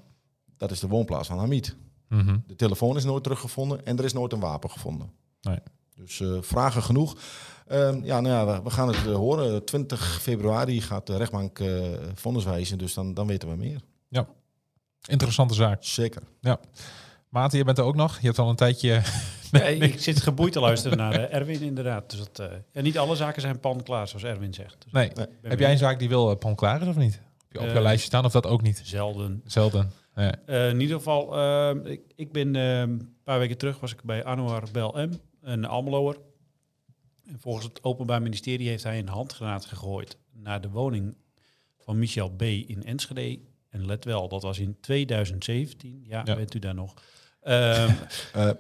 Dat 0.57 0.71
is 0.71 0.81
de 0.81 0.89
woonplaats 0.89 1.29
van 1.29 1.39
Hamid. 1.39 1.77
Mhm. 2.09 2.39
De 2.47 2.57
telefoon 2.57 2.97
is 2.97 3.05
nooit 3.05 3.23
teruggevonden 3.23 3.87
en 3.87 3.99
er 3.99 4.05
is 4.05 4.13
nooit 4.13 4.33
een 4.33 4.41
wapen 4.41 4.71
gevonden. 4.71 5.11
Nee. 5.41 5.59
Dus 5.95 6.23
vragen 6.41 6.83
genoeg. 6.83 7.17
Ehm, 7.67 8.05
ja, 8.05 8.21
nou 8.21 8.49
ja, 8.49 8.63
we, 8.63 8.71
gaan 8.71 8.89
het 8.89 8.97
horen. 8.97 9.65
20 9.65 10.21
februari 10.23 10.81
gaat 10.81 11.07
de 11.07 11.17
rechtbank 11.17 11.61
vonnis 12.15 12.45
wijzen, 12.45 12.79
dus 12.79 12.95
dan, 12.95 13.15
dan 13.15 13.27
weten 13.27 13.49
we 13.49 13.57
meer. 13.57 13.81
Interessante 15.07 15.55
zaak. 15.55 15.85
Zeker. 15.85 16.23
Maarten, 17.29 17.59
je 17.59 17.65
bent 17.65 17.79
er 17.79 17.85
ook 17.85 17.95
nog. 17.95 18.19
Je 18.21 18.27
hebt 18.27 18.39
al 18.39 18.49
een 18.49 18.57
tijdje... 18.57 19.03
Nee, 19.51 19.77
ik 19.79 20.01
zit 20.01 20.21
geboeid 20.23 20.53
te 20.53 20.61
luisteren 20.61 20.99
naar 20.99 21.13
eh, 21.13 21.35
Erwin 21.39 21.61
inderdaad. 21.63 22.11
Dus 22.11 22.19
dat, 22.19 22.39
eh, 22.51 22.57
ja, 22.73 22.81
niet 22.81 22.99
alle 22.99 23.17
zaken 23.17 23.41
zijn 23.43 23.61
pan 23.61 23.83
klaar, 23.83 24.09
zoals 24.09 24.25
Erwin 24.25 24.55
zegt. 24.55 24.77
Dus 24.83 24.93
Nee. 24.93 25.11
Heb 25.43 25.59
jij 25.59 25.71
een 25.73 25.79
zaak 25.79 25.99
die 25.99 26.09
wel 26.09 26.31
uh, 26.31 26.37
pan 26.39 26.55
klaar 26.55 26.83
is 26.83 26.89
of 26.89 26.97
niet? 26.97 27.15
Heb 27.15 27.53
je 27.53 27.59
op 27.61 27.65
je 27.67 27.73
Eh, 27.73 27.81
lijstje 27.83 28.07
staan 28.07 28.25
of 28.25 28.33
dat 28.33 28.47
ook 28.47 28.63
niet? 28.63 28.81
Zelden. 28.85 29.43
Zelden. 29.47 29.91
Ja. 30.15 30.35
Eh, 30.47 30.69
in 30.69 30.81
ieder 30.81 30.97
geval, 30.97 31.37
eh, 31.39 31.93
ik, 31.93 32.01
ik 32.15 32.33
ben 32.33 32.57
eh, 32.57 32.79
een 32.81 33.17
paar 33.25 33.39
weken 33.39 33.59
terug 33.59 33.81
was 33.81 33.93
ik 33.93 34.03
bij 34.03 34.25
Anwar 34.25 34.63
Bel 34.73 34.93
M, 34.99 35.11
een 35.43 35.65
Almeloer. 35.65 36.17
En 37.27 37.39
volgens 37.41 37.65
het 37.65 37.85
Openbaar 37.85 38.23
Ministerie 38.23 38.69
heeft 38.69 38.83
hij 38.85 38.99
een 38.99 39.09
handgranaat 39.09 39.65
gegooid 39.65 40.17
naar 40.33 40.61
de 40.61 40.71
woning 40.71 41.17
van 41.79 41.99
Michel 41.99 42.31
B. 42.31 42.43
in 42.43 42.83
Enschede. 42.85 43.39
En 43.71 43.87
let 43.87 44.05
wel, 44.05 44.29
dat 44.29 44.43
was 44.43 44.59
in 44.59 44.77
2017. 44.81 46.05
Ja, 46.09 46.23
Ja. 46.25 46.35
bent 46.37 46.55
u 46.55 46.59
daar 46.59 46.75
nog? 46.75 46.95
Ehm, 47.43 47.91
Eh, 48.33 48.51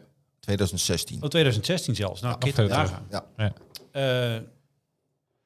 2016. 0.46 1.22
oh, 1.22 1.28
2016 1.28 1.94
zelfs. 1.94 2.20
Nou, 2.20 2.36
Ja, 2.38 2.52
verder 2.52 2.76
nagaan. 2.76 3.06
Ja. 3.10 3.52
Eh, 3.90 4.42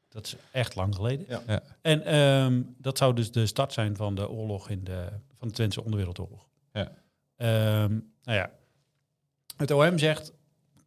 dat 0.09 0.27
is 0.27 0.37
echt 0.53 0.75
lang 0.75 0.95
geleden. 0.95 1.27
Ja. 1.29 1.43
Ja. 1.47 1.63
En 1.83 2.05
ehm, 2.05 2.63
dat 2.79 2.99
zou 2.99 3.15
dus 3.15 3.31
de 3.33 3.47
start 3.47 3.73
zijn 3.73 3.97
van 3.97 4.15
de 4.15 4.29
oorlog 4.29 4.69
in 4.69 4.85
de, 4.85 5.09
van 5.39 5.49
de 5.49 5.55
Twentse 5.55 5.83
onderwereldoorlog. 5.85 6.49
Ja. 6.73 6.93
Ehm, 7.37 7.99
nou 8.23 8.39
ja, 8.39 8.51
het 9.57 9.71
OM 9.71 9.99
zegt 9.99 10.33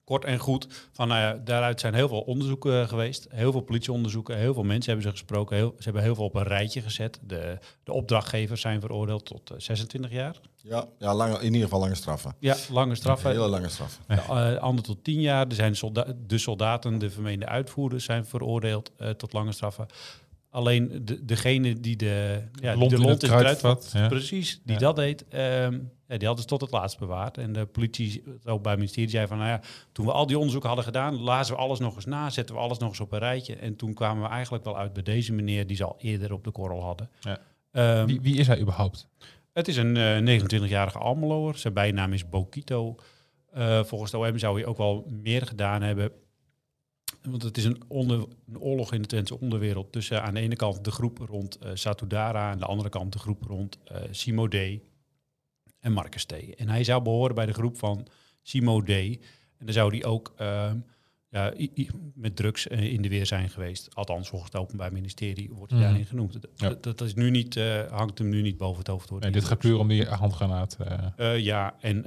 kort 0.03 0.25
en 0.25 0.39
goed 0.39 0.67
van 0.91 1.07
nou 1.07 1.21
ja, 1.21 1.41
daaruit 1.43 1.79
zijn 1.79 1.93
heel 1.93 2.07
veel 2.07 2.21
onderzoeken 2.21 2.87
geweest, 2.87 3.27
heel 3.29 3.51
veel 3.51 3.61
politieonderzoeken, 3.61 4.37
heel 4.37 4.53
veel 4.53 4.63
mensen 4.63 4.91
hebben 4.91 5.11
ze 5.11 5.17
gesproken, 5.17 5.57
heel, 5.57 5.73
ze 5.77 5.83
hebben 5.83 6.01
heel 6.01 6.15
veel 6.15 6.23
op 6.25 6.35
een 6.35 6.43
rijtje 6.43 6.81
gezet. 6.81 7.19
De, 7.21 7.57
de 7.83 7.91
opdrachtgevers 7.93 8.61
zijn 8.61 8.81
veroordeeld 8.81 9.25
tot 9.25 9.49
eh, 9.49 9.59
26 9.59 10.11
jaar. 10.11 10.39
Ja, 10.61 10.85
ja 10.99 11.15
lange, 11.15 11.37
in 11.37 11.45
ieder 11.45 11.61
geval 11.61 11.79
lange 11.79 11.95
straffen. 11.95 12.35
Ja, 12.39 12.55
lange 12.71 12.95
straffen. 12.95 13.31
Hele 13.31 13.47
lange 13.47 13.69
straffen. 13.69 14.03
De 14.07 14.13
eh, 14.13 14.55
ander 14.55 14.83
tot 14.83 15.03
10 15.03 15.21
jaar. 15.21 15.47
Er 15.47 15.55
zijn 15.55 15.75
solda 15.75 16.05
de 16.27 16.37
soldaten, 16.37 16.99
de 16.99 17.09
vermeende 17.09 17.45
uitvoerders, 17.45 18.05
zijn 18.05 18.25
veroordeeld 18.25 18.91
eh, 18.97 19.09
tot 19.09 19.33
lange 19.33 19.51
straffen. 19.51 19.85
Alleen 20.49 21.01
de, 21.05 21.25
degene 21.25 21.79
die 21.79 21.95
de, 21.95 22.41
ja, 22.61 22.75
Lont 22.75 22.89
de 22.89 22.95
in 22.95 23.01
lont 23.01 23.23
in 23.23 23.29
het 23.29 23.39
kruid 23.39 23.57
kruid 23.57 23.59
vat, 23.59 23.91
ja. 23.93 24.07
precies, 24.07 24.61
die 24.63 24.73
Ja. 24.73 24.79
dat 24.79 24.95
deed, 24.95 25.27
ehm, 25.27 25.79
ja, 26.13 26.19
die 26.19 26.27
hadden 26.27 26.45
ze 26.45 26.49
tot 26.49 26.61
het 26.61 26.71
laatst 26.71 26.99
bewaard. 26.99 27.37
En 27.37 27.53
de 27.53 27.65
politie, 27.65 28.23
ook 28.45 28.61
bij 28.61 28.71
het 28.71 28.79
ministerie, 28.79 29.09
zei 29.09 29.27
van, 29.27 29.37
nou 29.37 29.49
ja, 29.49 29.61
toen 29.91 30.05
we 30.05 30.11
al 30.11 30.25
die 30.25 30.35
onderzoeken 30.37 30.69
hadden 30.69 30.87
gedaan, 30.87 31.15
lazen 31.19 31.55
we 31.55 31.61
alles 31.61 31.79
nog 31.79 31.95
eens 31.95 32.05
na, 32.05 32.29
zetten 32.29 32.55
we 32.55 32.61
alles 32.61 32.77
nog 32.77 32.89
eens 32.89 32.99
op 32.99 33.11
een 33.11 33.19
rijtje. 33.19 33.55
En 33.55 33.75
toen 33.75 33.93
kwamen 33.93 34.23
we 34.23 34.29
eigenlijk 34.29 34.63
wel 34.63 34.77
uit 34.77 34.93
bij 34.93 35.03
deze 35.03 35.33
meneer, 35.33 35.67
die 35.67 35.75
ze 35.75 35.85
al 35.85 35.95
eerder 35.97 36.33
op 36.33 36.43
de 36.43 36.51
korrel 36.51 36.83
hadden. 36.83 37.09
Ja. 37.19 37.39
Ehm, 37.71 38.05
Wie, 38.05 38.21
wie 38.21 38.37
is 38.37 38.47
hij 38.47 38.59
überhaupt? 38.59 39.07
het 39.53 39.67
is 39.67 39.77
een 39.77 39.97
eh, 39.97 40.41
29-jarige 40.41 40.97
Almeloer. 40.97 41.57
Zijn 41.57 41.73
bijnaam 41.73 42.13
is 42.13 42.29
Bokito. 42.29 42.95
Eh, 43.51 43.83
volgens 43.83 44.11
de 44.11 44.17
OM 44.17 44.37
zou 44.37 44.55
hij 44.55 44.65
ook 44.65 44.77
wel 44.77 45.07
meer 45.21 45.45
gedaan 45.45 45.81
hebben. 45.81 46.11
Want 47.21 47.43
het 47.43 47.57
is 47.57 47.65
een, 47.65 47.81
onder, 47.87 48.25
een 48.47 48.59
oorlog 48.59 48.93
in 48.93 49.01
de 49.01 49.07
Twentse 49.07 49.39
onderwereld. 49.39 49.91
Tussen 49.91 50.23
aan 50.23 50.33
de 50.33 50.39
ene 50.39 50.55
kant 50.55 50.83
de 50.83 50.91
groep 50.91 51.17
rond 51.17 51.57
eh 51.57 51.71
Satudara... 51.73 52.45
en 52.45 52.51
aan 52.51 52.57
de 52.57 52.65
andere 52.65 52.89
kant 52.89 53.13
de 53.13 53.19
groep 53.19 53.43
rond 53.43 53.77
eh, 53.83 54.01
Simo 54.11 54.47
D. 54.47 54.55
en 55.83 55.91
Marcus 55.91 56.25
T. 56.25 56.33
En 56.55 56.69
hij 56.69 56.83
zou 56.83 57.01
behoren 57.03 57.35
bij 57.35 57.45
de 57.45 57.53
groep 57.53 57.77
van 57.77 58.07
Simo 58.41 58.81
D. 58.81 58.89
En 58.89 59.65
dan 59.65 59.73
zou 59.73 59.89
hij 59.97 60.05
ook 60.05 60.33
ehm, 60.37 60.77
ja, 61.29 61.53
i- 61.57 61.71
i- 61.75 61.89
met 62.15 62.35
drugs 62.35 62.67
eh, 62.67 62.93
in 62.93 63.01
de 63.01 63.09
weer 63.09 63.25
zijn 63.25 63.49
geweest. 63.49 63.95
Althans, 63.95 64.29
volgens 64.29 64.51
het 64.51 64.61
Openbaar 64.61 64.91
Ministerie 64.91 65.49
wordt 65.51 65.71
hij 65.71 65.79
Mhm. 65.79 65.89
daarin 65.89 66.07
genoemd. 66.07 66.33
Dat, 66.41 66.51
Ja. 66.55 66.69
dat, 66.69 66.83
dat 66.83 67.01
is 67.01 67.13
nu 67.13 67.29
niet, 67.29 67.55
eh, 67.55 67.91
hangt 67.91 68.17
hem 68.17 68.29
nu 68.29 68.41
niet 68.41 68.57
boven 68.57 68.77
het 68.79 68.87
hoofd. 68.87 69.09
Hoor, 69.09 69.19
Nee, 69.19 69.31
die 69.31 69.39
dit 69.39 69.49
gaat 69.49 69.59
puur 69.59 69.77
om 69.77 69.87
die 69.87 70.05
handgranaat. 70.05 70.77
eh. 71.15 71.39
Ja, 71.39 71.75
en 71.79 72.05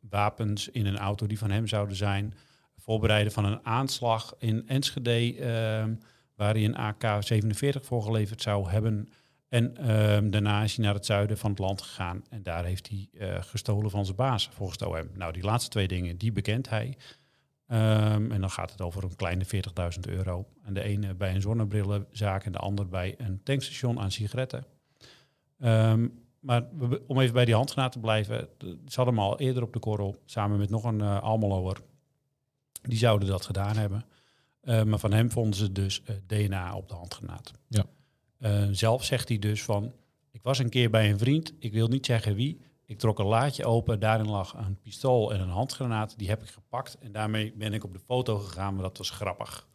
wapens 0.00 0.68
in 0.68 0.86
een 0.86 0.98
auto 0.98 1.26
die 1.26 1.38
van 1.38 1.50
hem 1.50 1.66
zouden 1.66 1.96
zijn. 1.96 2.34
Voorbereiden 2.76 3.32
van 3.32 3.44
een 3.44 3.64
aanslag 3.66 4.34
in 4.38 4.68
Enschede, 4.68 5.34
ehm, 5.40 5.94
waar 6.34 6.54
hij 6.54 6.64
een 6.64 6.76
AK-47 6.76 7.84
voor 7.84 8.02
geleverd 8.02 8.42
zou 8.42 8.68
hebben. 8.70 9.08
En 9.48 9.76
ehm, 9.76 10.30
daarna 10.30 10.62
is 10.62 10.76
hij 10.76 10.84
naar 10.84 10.94
het 10.94 11.06
zuiden 11.06 11.38
van 11.38 11.50
het 11.50 11.58
land 11.58 11.82
gegaan. 11.82 12.24
En 12.30 12.42
daar 12.42 12.64
heeft 12.64 12.88
hij 12.88 13.08
eh, 13.12 13.42
gestolen 13.42 13.90
van 13.90 14.04
zijn 14.04 14.16
baas, 14.16 14.48
volgens 14.52 14.78
de 14.78 14.88
OM. 14.88 15.08
Nou, 15.14 15.32
die 15.32 15.42
laatste 15.42 15.70
twee 15.70 15.88
dingen, 15.88 16.16
die 16.16 16.32
bekent 16.32 16.68
hij. 16.68 16.96
Ehm, 17.66 18.30
en 18.32 18.40
dan 18.40 18.50
gaat 18.50 18.70
het 18.70 18.80
over 18.80 19.04
een 19.04 19.16
kleine 19.16 19.44
40.000 19.44 20.06
euro. 20.06 20.46
En 20.64 20.74
de 20.74 20.82
ene 20.82 21.14
bij 21.14 21.34
een 21.34 21.40
zonnebrillenzaak 21.40 22.44
en 22.44 22.52
de 22.52 22.58
ander 22.58 22.88
bij 22.88 23.14
een 23.18 23.42
tankstation 23.42 24.00
aan 24.00 24.10
sigaretten. 24.10 24.64
Ehm, 25.58 26.08
maar 26.40 26.64
om 27.06 27.20
even 27.20 27.34
bij 27.34 27.44
die 27.44 27.54
handgranaat 27.54 27.92
te 27.92 27.98
blijven. 27.98 28.48
Ze 28.58 28.94
hadden 28.94 29.14
hem 29.14 29.22
al 29.22 29.38
eerder 29.38 29.62
op 29.62 29.72
de 29.72 29.78
korrel, 29.78 30.16
samen 30.24 30.58
met 30.58 30.70
nog 30.70 30.84
een 30.84 31.00
uh. 31.00 31.70
Die 32.82 32.98
zouden 32.98 33.28
dat 33.28 33.46
gedaan 33.46 33.76
hebben. 33.76 34.04
Maar 34.88 34.98
van 34.98 35.12
hem 35.12 35.30
vonden 35.30 35.54
ze 35.54 35.72
dus 35.72 36.02
eh, 36.02 36.16
DNA 36.26 36.74
op 36.74 36.88
de 36.88 36.94
handgranaat. 36.94 37.52
Ja. 37.68 37.84
Eh, 38.38 38.64
zelf 38.70 39.04
zegt 39.04 39.28
hij 39.28 39.38
dus 39.38 39.62
van... 39.62 39.92
Ik 40.30 40.42
was 40.42 40.58
een 40.58 40.68
keer 40.68 40.90
bij 40.90 41.10
een 41.10 41.18
vriend, 41.18 41.52
ik 41.58 41.72
wil 41.72 41.88
niet 41.88 42.06
zeggen 42.06 42.34
wie. 42.34 42.60
Ik 42.84 42.98
trok 42.98 43.18
een 43.18 43.26
laadje 43.26 43.64
open, 43.64 44.00
daarin 44.00 44.28
lag 44.28 44.54
een 44.54 44.80
pistool 44.80 45.32
en 45.32 45.40
een 45.40 45.48
handgranaat. 45.48 46.18
Die 46.18 46.28
heb 46.28 46.42
ik 46.42 46.48
gepakt 46.48 46.98
en 46.98 47.12
daarmee 47.12 47.52
ben 47.52 47.72
ik 47.72 47.84
op 47.84 47.92
de 47.92 47.98
foto 47.98 48.38
gegaan, 48.38 48.74
maar 48.74 48.82
dat 48.82 48.98
was 48.98 49.10
grappig. 49.10 49.68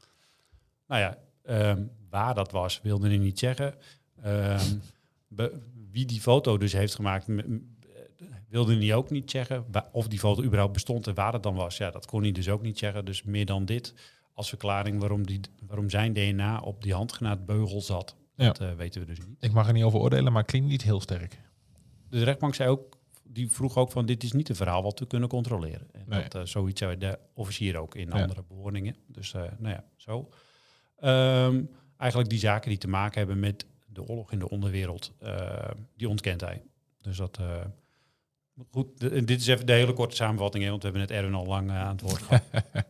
Nou 0.88 1.02
ja, 1.02 1.18
ehm, 1.44 1.84
waar 2.10 2.36
dat 2.36 2.52
was, 2.52 2.82
wilde 2.82 3.08
hij 3.08 3.18
niet 3.18 3.40
zeggen. 3.40 3.76
Ehm, 4.22 4.76
wie 5.92 6.06
die 6.06 6.22
foto 6.22 6.58
dus 6.58 6.74
heeft 6.74 6.96
gemaakt, 6.96 7.28
wilde 8.48 8.78
hij 8.78 8.96
ook 8.96 9.10
niet 9.10 9.32
zeggen. 9.32 9.66
Of 9.92 10.08
die 10.08 10.20
foto 10.20 10.44
überhaupt 10.44 10.74
bestond 10.74 11.08
en 11.08 11.16
waar 11.16 11.34
het 11.34 11.44
dan 11.44 11.56
was. 11.56 11.78
Ja, 11.78 11.92
dat 11.92 12.06
kon 12.06 12.22
hij 12.22 12.32
dus 12.32 12.50
ook 12.50 12.62
niet 12.62 12.78
zeggen. 12.78 13.06
Dus 13.06 13.24
meer 13.24 13.46
dan 13.46 13.66
dit 13.66 13.94
als 14.34 14.50
verklaring 14.50 15.00
waarom, 15.00 15.26
die, 15.26 15.40
waarom 15.68 15.90
zijn 15.90 16.14
DNA 16.14 16.60
op 16.60 16.84
die 16.84 16.94
handgenaadbeugel 16.94 17.82
zat. 17.82 18.16
Ja. 18.36 18.46
Dat 18.46 18.60
eh, 18.60 18.74
weten 18.74 19.02
we 19.02 19.08
dus 19.08 19.18
niet. 19.28 19.38
Ik 19.40 19.52
mag 19.52 19.68
er 19.68 19.74
niet 19.74 19.84
over 19.84 20.00
oordelen, 20.00 20.34
maar 20.34 20.44
klinkt 20.44 20.68
niet 20.70 20.82
heel 20.82 21.02
sterk. 21.02 21.40
De 22.10 22.24
rechtbank 22.24 22.56
zei 22.56 22.70
ook, 22.70 22.98
die 23.24 23.52
vroeg 23.52 23.78
ook 23.78 23.92
van 23.92 24.06
dit 24.06 24.24
is 24.24 24.32
niet 24.32 24.50
een 24.50 24.56
verhaal 24.56 24.84
wat 24.84 25.00
we 25.00 25.06
kunnen 25.08 25.30
controleren. 25.30 25.88
En 25.92 26.04
Nee. 26.08 26.22
dat, 26.24 26.36
eh, 26.36 26.42
zoiets 26.46 26.80
zei 26.80 26.98
de 26.98 27.20
officier 27.34 27.78
ook 27.78 27.96
in 27.96 28.08
Ja. 28.08 28.22
andere 28.22 28.44
bewoordingen. 28.48 28.96
Dus 29.08 29.34
eh, 29.34 29.42
nou 29.58 29.74
ja, 29.76 29.84
zo. 29.96 30.30
Ehm, 30.98 31.64
eigenlijk 31.98 32.30
die 32.30 32.40
zaken 32.40 32.70
die 32.70 32.78
te 32.78 32.88
maken 32.88 33.18
hebben 33.18 33.40
met 33.40 33.66
de 33.88 34.04
oorlog 34.04 34.32
in 34.32 34.40
de 34.40 34.50
onderwereld, 34.50 35.12
die 35.96 36.10
ontkent 36.10 36.42
hij. 36.42 36.62
Dus 37.02 37.18
dat... 37.18 37.40
goed, 38.72 39.00
dit 39.00 39.30
is 39.40 39.48
even 39.48 39.66
de 39.66 39.74
hele 39.74 39.94
korte 39.94 40.16
samenvatting, 40.16 40.64
hè, 40.64 40.70
want 40.70 40.84
we 40.84 40.90
hebben 40.90 41.08
net 41.08 41.18
Erwin 41.18 41.34
al 41.34 41.46
lang 41.46 41.72
aan 41.72 41.92
het 41.92 42.02
woord 42.02 42.22
gehad. 42.22 42.44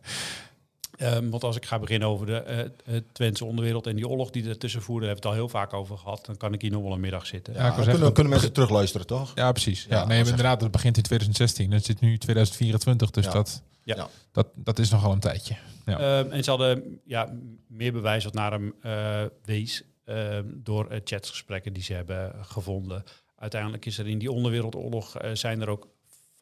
Ehm, 1.02 1.30
want 1.30 1.44
als 1.44 1.56
ik 1.56 1.66
ga 1.66 1.78
beginnen 1.78 2.08
over 2.08 2.26
de 2.26 2.36
eh 2.36 2.56
het 2.84 3.04
Twentse 3.12 3.44
onderwereld 3.44 3.86
en 3.86 3.96
die 3.96 4.08
oorlog 4.08 4.30
die 4.30 4.48
ertussen 4.48 4.82
voerde, 4.82 5.06
hebben 5.06 5.22
we 5.22 5.28
het 5.28 5.38
al 5.38 5.44
heel 5.44 5.58
vaak 5.60 5.72
over 5.72 5.98
gehad. 5.98 6.26
Dan 6.26 6.36
kan 6.36 6.52
ik 6.52 6.60
hier 6.60 6.70
nog 6.70 6.82
wel 6.82 6.92
een 6.92 7.00
middag 7.00 7.26
zitten. 7.26 7.54
Ja, 7.54 7.70
kunnen, 7.70 8.12
kunnen 8.12 8.32
mensen 8.32 8.52
terugluisteren, 8.58 9.06
toch? 9.06 9.32
Ja, 9.34 9.52
precies. 9.52 9.86
Ja, 9.88 9.96
Ja, 9.96 10.06
nee, 10.06 10.18
inderdaad, 10.18 10.60
het 10.60 10.70
begint 10.70 10.96
in 10.96 11.02
2016. 11.02 11.72
Het 11.72 11.84
zit 11.84 12.00
nu 12.00 12.18
2024, 12.18 13.10
dus 13.10 13.24
Ja. 13.24 13.30
dat, 13.32 13.62
Ja. 13.84 14.08
Dat, 14.32 14.46
dat 14.54 14.78
is 14.78 14.90
nogal 14.90 15.12
een 15.12 15.20
tijdje. 15.20 15.56
Ja. 15.86 15.98
Ehm, 15.98 16.30
en 16.30 16.44
ze 16.44 16.50
hadden 16.50 17.00
ja, 17.04 17.32
meer 17.66 17.92
bewijs 17.92 18.24
wat 18.24 18.34
naar 18.34 18.52
hem 18.52 18.74
eh, 18.80 19.22
wees 19.44 19.82
ehm, 20.04 20.44
door 20.54 20.86
eh, 20.90 21.00
chatsgesprekken 21.04 21.72
die 21.72 21.82
ze 21.82 21.92
hebben 21.92 22.32
gevonden. 22.44 23.04
Uiteindelijk 23.38 23.86
is 23.86 23.98
er 23.98 24.08
in 24.08 24.18
die 24.18 24.32
onderwereldoorlog 24.32 25.16
eh, 25.16 25.30
zijn 25.34 25.60
er 25.60 25.68
ook 25.68 25.88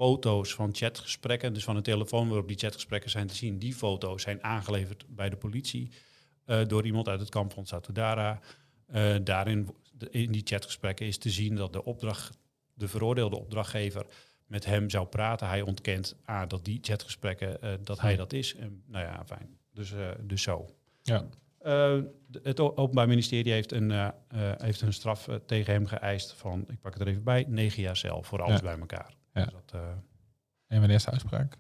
foto's 0.01 0.55
van 0.55 0.75
chatgesprekken, 0.75 1.53
dus 1.53 1.65
van 1.65 1.77
een 1.77 1.83
telefoon 1.83 2.29
waarop 2.29 2.49
die 2.49 2.57
chatgesprekken 2.57 3.11
zijn 3.11 3.27
te 3.27 3.35
zien. 3.35 3.59
Die 3.59 3.75
foto's 3.75 4.23
zijn 4.23 4.45
aangeleverd 4.45 5.05
bij 5.09 5.31
de 5.31 5.37
politie 5.37 5.91
eh, 6.45 6.67
door 6.67 6.85
iemand 6.85 7.09
uit 7.09 7.21
het 7.21 7.29
kamp 7.29 7.53
van 7.53 7.67
Satudara. 7.67 8.41
Eh, 8.87 9.15
daarin, 9.23 9.69
in 10.11 10.33
die 10.33 10.43
chatgesprekken 10.45 11.07
is 11.07 11.19
te 11.19 11.31
zien 11.31 11.55
dat 11.55 11.73
de 11.73 11.85
opdracht, 11.85 12.39
de 12.75 12.89
veroordeelde 12.89 13.39
opdrachtgever 13.39 14.07
met 14.47 14.65
hem 14.65 14.91
zou 14.91 15.07
praten. 15.07 15.49
Hij 15.49 15.63
ontkent 15.63 16.17
A, 16.29 16.47
dat 16.47 16.65
die 16.65 16.79
chatgesprekken, 16.83 17.63
eh, 17.63 17.73
dat 17.83 18.01
hij 18.01 18.17
dat 18.17 18.33
is. 18.33 18.55
En, 18.55 18.83
nou 18.87 19.05
ja, 19.05 19.25
fijn. 19.27 19.59
Dus, 19.73 19.93
dus 20.21 20.43
zo. 20.43 20.75
Ja. 21.03 21.27
Het 22.43 22.61
Openbaar 22.61 23.09
Ministerie 23.09 23.53
heeft 23.53 23.73
een, 23.73 24.13
heeft 24.57 24.81
een 24.81 24.93
straf 24.93 25.29
tegen 25.47 25.73
hem 25.73 25.87
geëist 25.87 26.33
van, 26.33 26.65
ik 26.69 26.81
pak 26.81 26.93
het 26.93 27.03
er 27.03 27.09
even 27.09 27.25
bij, 27.25 27.45
negen 27.49 27.83
jaar 27.83 27.97
cel 27.97 28.23
voor 28.23 28.43
alles 28.43 28.61
Ja. 28.61 28.63
bij 28.63 28.79
elkaar. 28.79 29.19
Ja. 29.35 29.45
Dus 29.45 29.53
dat, 29.53 29.81
eh, 29.81 29.89
En 30.67 30.79
wanneer 30.79 30.97
is 30.97 31.05
de 31.05 31.11
uitspraak? 31.11 31.59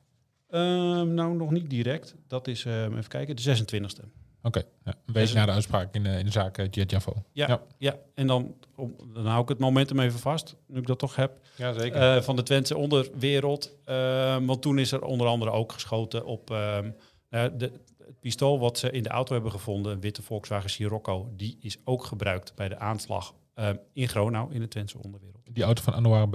ehm, 0.49 1.15
nou, 1.15 1.37
nog 1.37 1.51
niet 1.51 1.71
direct. 1.71 2.15
Dat 2.27 2.49
is, 2.49 2.65
eh, 2.65 2.83
even 2.83 3.09
kijken, 3.09 3.37
de 3.37 3.43
26e. 3.43 4.05
Oké, 4.43 4.63
ja, 4.85 4.95
een 5.07 5.15
week 5.15 5.33
na 5.33 5.47
de 5.47 5.53
uitspraak 5.53 5.95
in 5.95 6.03
de, 6.03 6.09
in 6.11 6.25
de 6.25 6.31
zaak 6.31 6.59
uh, 6.59 6.67
Jet 6.71 6.91
Javo. 6.91 7.13
Ja, 7.33 7.49
Ja. 7.49 7.63
ja. 7.79 7.97
en 8.15 8.27
dan, 8.27 8.55
om, 8.77 8.95
dan 9.15 9.27
hou 9.27 9.43
ik 9.43 9.49
het 9.49 9.59
momentum 9.59 10.01
even 10.01 10.19
vast, 10.19 10.57
nu 10.67 10.79
ik 10.79 10.87
dat 10.87 10.99
toch 10.99 11.17
heb. 11.17 11.41
Ja, 11.57 11.73
zeker. 11.73 12.17
Eh, 12.17 12.23
van 12.23 12.37
de 12.37 12.43
Twentse 12.43 12.77
onderwereld. 12.77 13.77
Ehm, 13.85 14.45
want 14.45 14.63
toen 14.63 14.79
is 14.79 14.93
er 14.93 15.03
onder 15.03 15.27
andere 15.27 15.51
ook 15.51 15.73
geschoten 15.73 16.25
op 16.25 16.51
ehm, 16.51 16.91
de, 17.29 17.73
het 17.99 18.21
pistool 18.21 18.59
wat 18.59 18.79
ze 18.79 18.91
in 18.91 19.03
de 19.03 19.09
auto 19.09 19.33
hebben 19.33 19.51
gevonden, 19.51 19.93
een 19.93 20.01
witte 20.01 20.23
Volkswagen 20.23 20.71
Sirocco, 20.71 21.33
die 21.37 21.57
is 21.61 21.77
ook 21.85 22.05
gebruikt 22.05 22.55
bij 22.55 22.69
de 22.69 22.79
aanslag 22.79 23.35
ehm, 23.55 23.77
in 23.93 24.09
Gronau 24.09 24.55
in 24.55 24.61
de 24.61 24.69
Twentse 24.69 24.99
onderwereld. 25.03 25.49
Die 25.53 25.65
auto 25.65 25.83
van 25.83 25.95
Anouar 25.95 26.29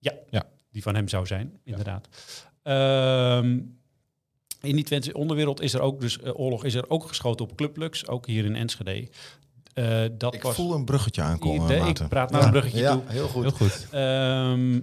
Bel 0.00 0.12
M. 0.30 0.38
Die 0.72 0.82
van 0.82 0.94
hem 0.94 1.08
zou 1.08 1.26
zijn, 1.26 1.58
inderdaad. 1.64 2.08
Ehm, 2.62 3.50
in 4.60 4.74
die 4.76 4.84
Twentse 4.84 5.14
onderwereld 5.14 5.60
is 5.60 5.74
er 5.74 5.80
ook, 5.80 6.00
dus 6.00 6.20
eh, 6.20 6.38
oorlog, 6.38 6.64
is 6.64 6.74
er 6.74 6.90
ook 6.90 7.04
geschoten 7.08 7.44
op 7.44 7.56
Club 7.56 7.76
Lux, 7.76 8.06
ook 8.08 8.26
hier 8.26 8.44
in 8.44 8.56
Enschede. 8.56 9.08
Eh, 9.74 10.04
dat 10.12 10.34
Ik 10.34 10.42
was, 10.42 10.54
voel 10.54 10.74
een 10.74 10.84
bruggetje 10.84 11.22
aankomen, 11.22 11.66
De- 11.68 11.88
ik 12.02 12.08
praat 12.08 12.30
naar 12.30 12.40
Ja, 12.40 12.46
een 12.46 12.52
bruggetje 12.52 12.80
ja, 12.80 12.92
toe. 12.92 13.02
heel 13.06 13.28
goed. 13.28 13.42
Heel 13.42 13.50
goed. 13.52 13.86
Ehm, 13.90 14.80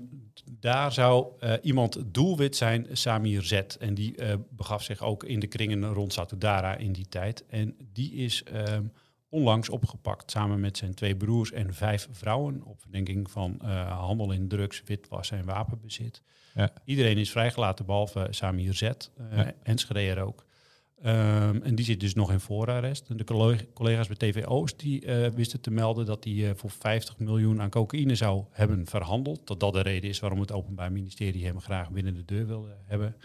daar 0.59 0.91
zou 0.93 1.27
eh, 1.39 1.53
iemand 1.61 1.97
doelwit 2.05 2.55
zijn, 2.55 2.87
Samir 2.91 3.43
Z. 3.43 3.51
En 3.79 3.93
die 3.93 4.15
eh, 4.15 4.33
begaf 4.49 4.83
zich 4.83 5.01
ook 5.01 5.23
in 5.23 5.39
de 5.39 5.47
kringen 5.47 5.85
rond 5.93 6.13
Satudara 6.13 6.75
in 6.75 6.91
die 6.91 7.07
tijd. 7.09 7.45
En 7.49 7.75
die 7.93 8.11
is 8.13 8.43
ehm, 8.43 8.83
onlangs 9.29 9.69
opgepakt 9.69 10.31
samen 10.31 10.59
met 10.59 10.77
zijn 10.77 10.93
twee 10.93 11.15
broers 11.15 11.51
en 11.51 11.73
vijf 11.73 12.07
vrouwen... 12.11 12.63
op 12.63 12.81
verdenking 12.81 13.31
van 13.31 13.59
eh, 13.61 13.99
handel 13.99 14.31
in 14.31 14.47
drugs, 14.47 14.83
witwas 14.85 15.31
en 15.31 15.45
wapenbezit. 15.45 16.21
Ja. 16.53 16.73
Iedereen 16.85 17.17
is 17.17 17.31
vrijgelaten 17.31 17.85
behalve 17.85 18.27
Samir 18.29 18.73
Z. 18.73 18.81
eh 18.81 18.97
Ja. 19.31 19.53
Enschede 19.63 19.99
er 19.99 20.21
ook. 20.21 20.45
Ehm, 21.01 21.59
en 21.63 21.75
die 21.75 21.85
zit 21.85 21.99
dus 21.99 22.13
nog 22.13 22.31
in 22.31 22.39
voorarrest. 22.39 23.09
En 23.09 23.17
de 23.17 23.23
collega- 23.23 23.63
collega's 23.73 24.07
bij 24.07 24.15
TV 24.15 24.45
Oost 24.45 24.79
die, 24.79 25.05
eh, 25.05 25.31
wisten 25.31 25.61
te 25.61 25.71
melden 25.71 26.05
dat 26.05 26.23
hij 26.23 26.55
voor 26.55 26.69
50 26.69 27.19
miljoen 27.19 27.61
aan 27.61 27.69
cocaïne 27.69 28.15
zou 28.15 28.43
hebben 28.51 28.85
verhandeld. 28.85 29.47
Dat 29.47 29.59
dat 29.59 29.73
de 29.73 29.81
reden 29.81 30.09
is 30.09 30.19
waarom 30.19 30.39
het 30.39 30.51
Openbaar 30.51 30.91
Ministerie 30.91 31.45
hem 31.45 31.59
graag 31.59 31.91
binnen 31.91 32.13
de 32.13 32.25
deur 32.25 32.47
wilde 32.47 32.75
hebben. 32.85 33.15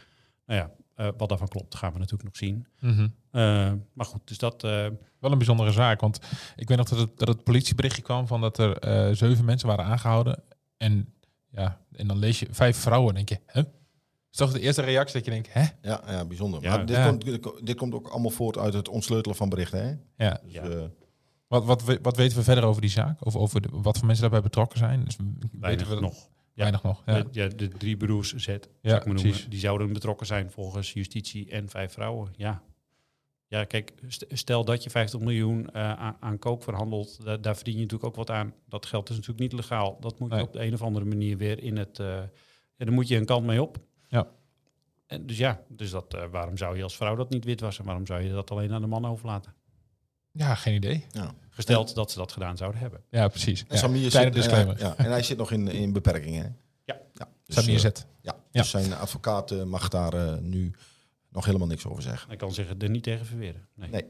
Nou 0.47 0.61
ja, 0.61 0.71
eh, 0.95 1.09
wat 1.17 1.29
daarvan 1.29 1.49
klopt, 1.49 1.75
gaan 1.75 1.93
we 1.93 1.99
natuurlijk 1.99 2.25
nog 2.25 2.37
zien. 2.37 2.67
Mhm. 2.81 3.09
Eh, 3.31 3.73
maar 3.93 4.07
goed, 4.07 4.21
dus 4.25 4.39
dat. 4.39 4.65
eh, 4.65 4.87
Wel 5.19 5.33
een 5.33 5.39
bijzondere 5.39 5.71
zaak, 5.73 6.01
want 6.01 6.19
ik 6.57 6.69
weet 6.69 6.79
nog 6.79 6.89
dat 6.89 6.99
het, 6.99 7.19
dat 7.19 7.29
het 7.29 7.45
politieberichtje 7.45 8.03
kwam 8.03 8.27
van 8.27 8.41
dat 8.41 8.59
er 8.59 8.79
eh, 8.79 9.15
zeven 9.15 9.45
mensen 9.45 9.69
waren 9.69 9.85
aangehouden. 9.85 10.43
En 10.77 11.15
ja, 11.51 11.81
en 11.93 12.07
dan 12.07 12.19
lees 12.19 12.39
je 12.41 12.47
vijf 12.51 12.77
vrouwen 12.77 13.09
en 13.09 13.15
denk 13.15 13.29
je, 13.29 13.39
hè? 13.47 13.61
Is 14.31 14.39
toch 14.39 14.53
de 14.53 14.61
eerste 14.61 14.83
reactie 14.83 15.15
dat 15.15 15.25
je 15.25 15.31
denkt, 15.31 15.53
hè? 15.53 15.61
Ja, 15.83 16.01
ja 16.07 16.25
bijzonder. 16.25 16.63
Ja. 16.63 16.77
maar 16.77 16.87
dit, 16.87 16.97
Ja. 16.97 17.09
Komt, 17.09 17.25
dit 17.25 17.41
ko- 17.41 17.59
dit 17.63 17.77
komt 17.77 17.95
ook 17.95 18.09
allemaal 18.09 18.31
voort 18.31 18.59
uit 18.59 18.73
het 18.75 18.89
ontsleutelen 18.89 19.37
van 19.37 19.49
berichten. 19.49 19.83
Hè? 20.17 20.25
Ja. 20.27 20.41
Dus, 20.45 20.53
Ja. 20.53 20.63
eh, 20.63 20.83
Wat, 21.47 21.65
wat, 21.65 21.85
we- 21.85 21.99
wat 22.03 22.17
weten 22.17 22.37
we 22.37 22.43
verder 22.45 22.65
over 22.65 22.81
die 22.81 22.91
zaak? 22.91 23.25
Of 23.27 23.37
over 23.37 23.61
de- 23.61 23.69
wat 23.73 23.97
voor 23.97 24.07
mensen 24.07 24.23
daarbij 24.23 24.43
betrokken 24.43 24.79
zijn? 24.79 25.05
Dus 25.05 25.17
weinig 25.61 25.89
weten 25.89 26.03
we 26.03 26.09
nog. 26.09 26.29
Ja. 26.55 26.61
Weinig 26.63 26.83
nog. 26.83 27.03
Ja. 27.07 27.25
Ja. 27.31 27.49
de 27.49 27.69
drie 27.69 27.97
broers 27.97 28.35
Z, 28.35 28.47
Ja, 28.81 28.97
ik 28.97 29.05
noemen, 29.05 29.51
die 29.51 29.59
zouden 29.59 29.93
betrokken 29.93 30.27
zijn 30.27 30.51
volgens 30.51 30.93
justitie 30.93 31.51
en 31.51 31.69
vijf 31.69 31.93
vrouwen. 31.93 32.31
Ja, 32.37 32.63
ja 33.47 33.65
kijk, 33.65 33.93
st- 34.09 34.27
stel 34.29 34.65
dat 34.65 34.83
je 34.83 34.91
50 34.91 35.21
miljoen 35.21 35.71
eh, 35.71 35.93
aan, 35.93 36.17
aan 36.21 36.39
kook 36.39 36.63
verhandelt, 36.63 37.25
da- 37.25 37.37
daar 37.37 37.55
verdien 37.57 37.75
je 37.75 37.81
natuurlijk 37.81 38.09
ook 38.09 38.17
wat 38.17 38.31
aan. 38.31 38.55
Dat 38.69 38.87
geld 38.87 39.09
is 39.11 39.15
natuurlijk 39.17 39.41
niet 39.43 39.53
legaal. 39.61 39.97
Dat 40.01 40.19
moet 40.19 40.29
je 40.29 40.35
Nee. 40.35 40.45
op 40.45 40.53
de 40.53 40.63
een 40.65 40.75
of 40.75 40.83
andere 40.83 41.05
manier 41.05 41.37
weer 41.37 41.63
in 41.63 41.77
het... 41.77 41.99
eh 41.99 42.07
ja, 42.77 42.85
dan 42.85 42.95
moet 42.95 43.09
je 43.09 43.17
een 43.17 43.25
kant 43.25 43.47
mee 43.47 43.63
op. 43.63 43.79
Ja. 44.09 44.29
En 45.07 45.27
dus 45.27 45.39
ja, 45.39 45.61
dus 45.69 45.91
dat, 45.91 46.15
eh, 46.15 46.25
waarom 46.31 46.57
zou 46.57 46.77
je 46.77 46.83
als 46.83 46.97
vrouw 46.97 47.15
dat 47.17 47.31
niet 47.31 47.45
witwassen? 47.45 47.85
Waarom 47.85 48.07
zou 48.07 48.23
je 48.23 48.31
dat 48.31 48.51
alleen 48.51 48.73
aan 48.73 48.81
de 48.81 48.87
man 48.87 49.05
overlaten? 49.07 49.55
Ja, 50.33 50.55
geen 50.55 50.75
idee. 50.75 51.05
ja. 51.11 51.35
Gesteld 51.55 51.95
dat 51.95 52.11
ze 52.11 52.19
dat 52.19 52.33
gedaan 52.33 52.57
zouden 52.57 52.81
hebben. 52.81 53.01
Ja, 53.11 53.29
precies. 53.29 53.61
En 53.61 53.67
Ja. 53.69 53.77
Samir 53.77 54.09
Kleine 54.11 54.33
zit, 54.33 54.43
disclaimer. 54.43 54.79
ja, 54.79 54.95
en 54.97 55.11
hij 55.11 55.23
zit 55.23 55.37
nog 55.39 55.51
in, 55.53 55.69
in 55.69 55.93
beperkingen. 55.93 56.57
Ja. 56.85 56.97
ja 57.13 57.29
dus, 57.47 57.57
Samir 57.57 57.75
eh, 57.75 57.81
zet. 57.81 58.07
Ja, 58.21 58.35
Ja. 58.51 58.61
dus 58.61 58.71
zijn 58.71 58.95
advocaat 58.95 59.51
eh, 59.51 59.63
mag 59.63 59.89
daar 59.89 60.13
eh, 60.15 60.39
nu 60.41 60.71
nog 61.31 61.45
helemaal 61.45 61.67
niks 61.67 61.87
over 61.87 62.03
zeggen. 62.03 62.33
Ik 62.33 62.39
kan 62.39 62.53
zeggen, 62.55 62.79
er 62.79 62.91
niet 62.91 63.03
tegen 63.03 63.27
verweren. 63.27 63.67
Nee. 63.75 63.91
Nee. 63.91 64.05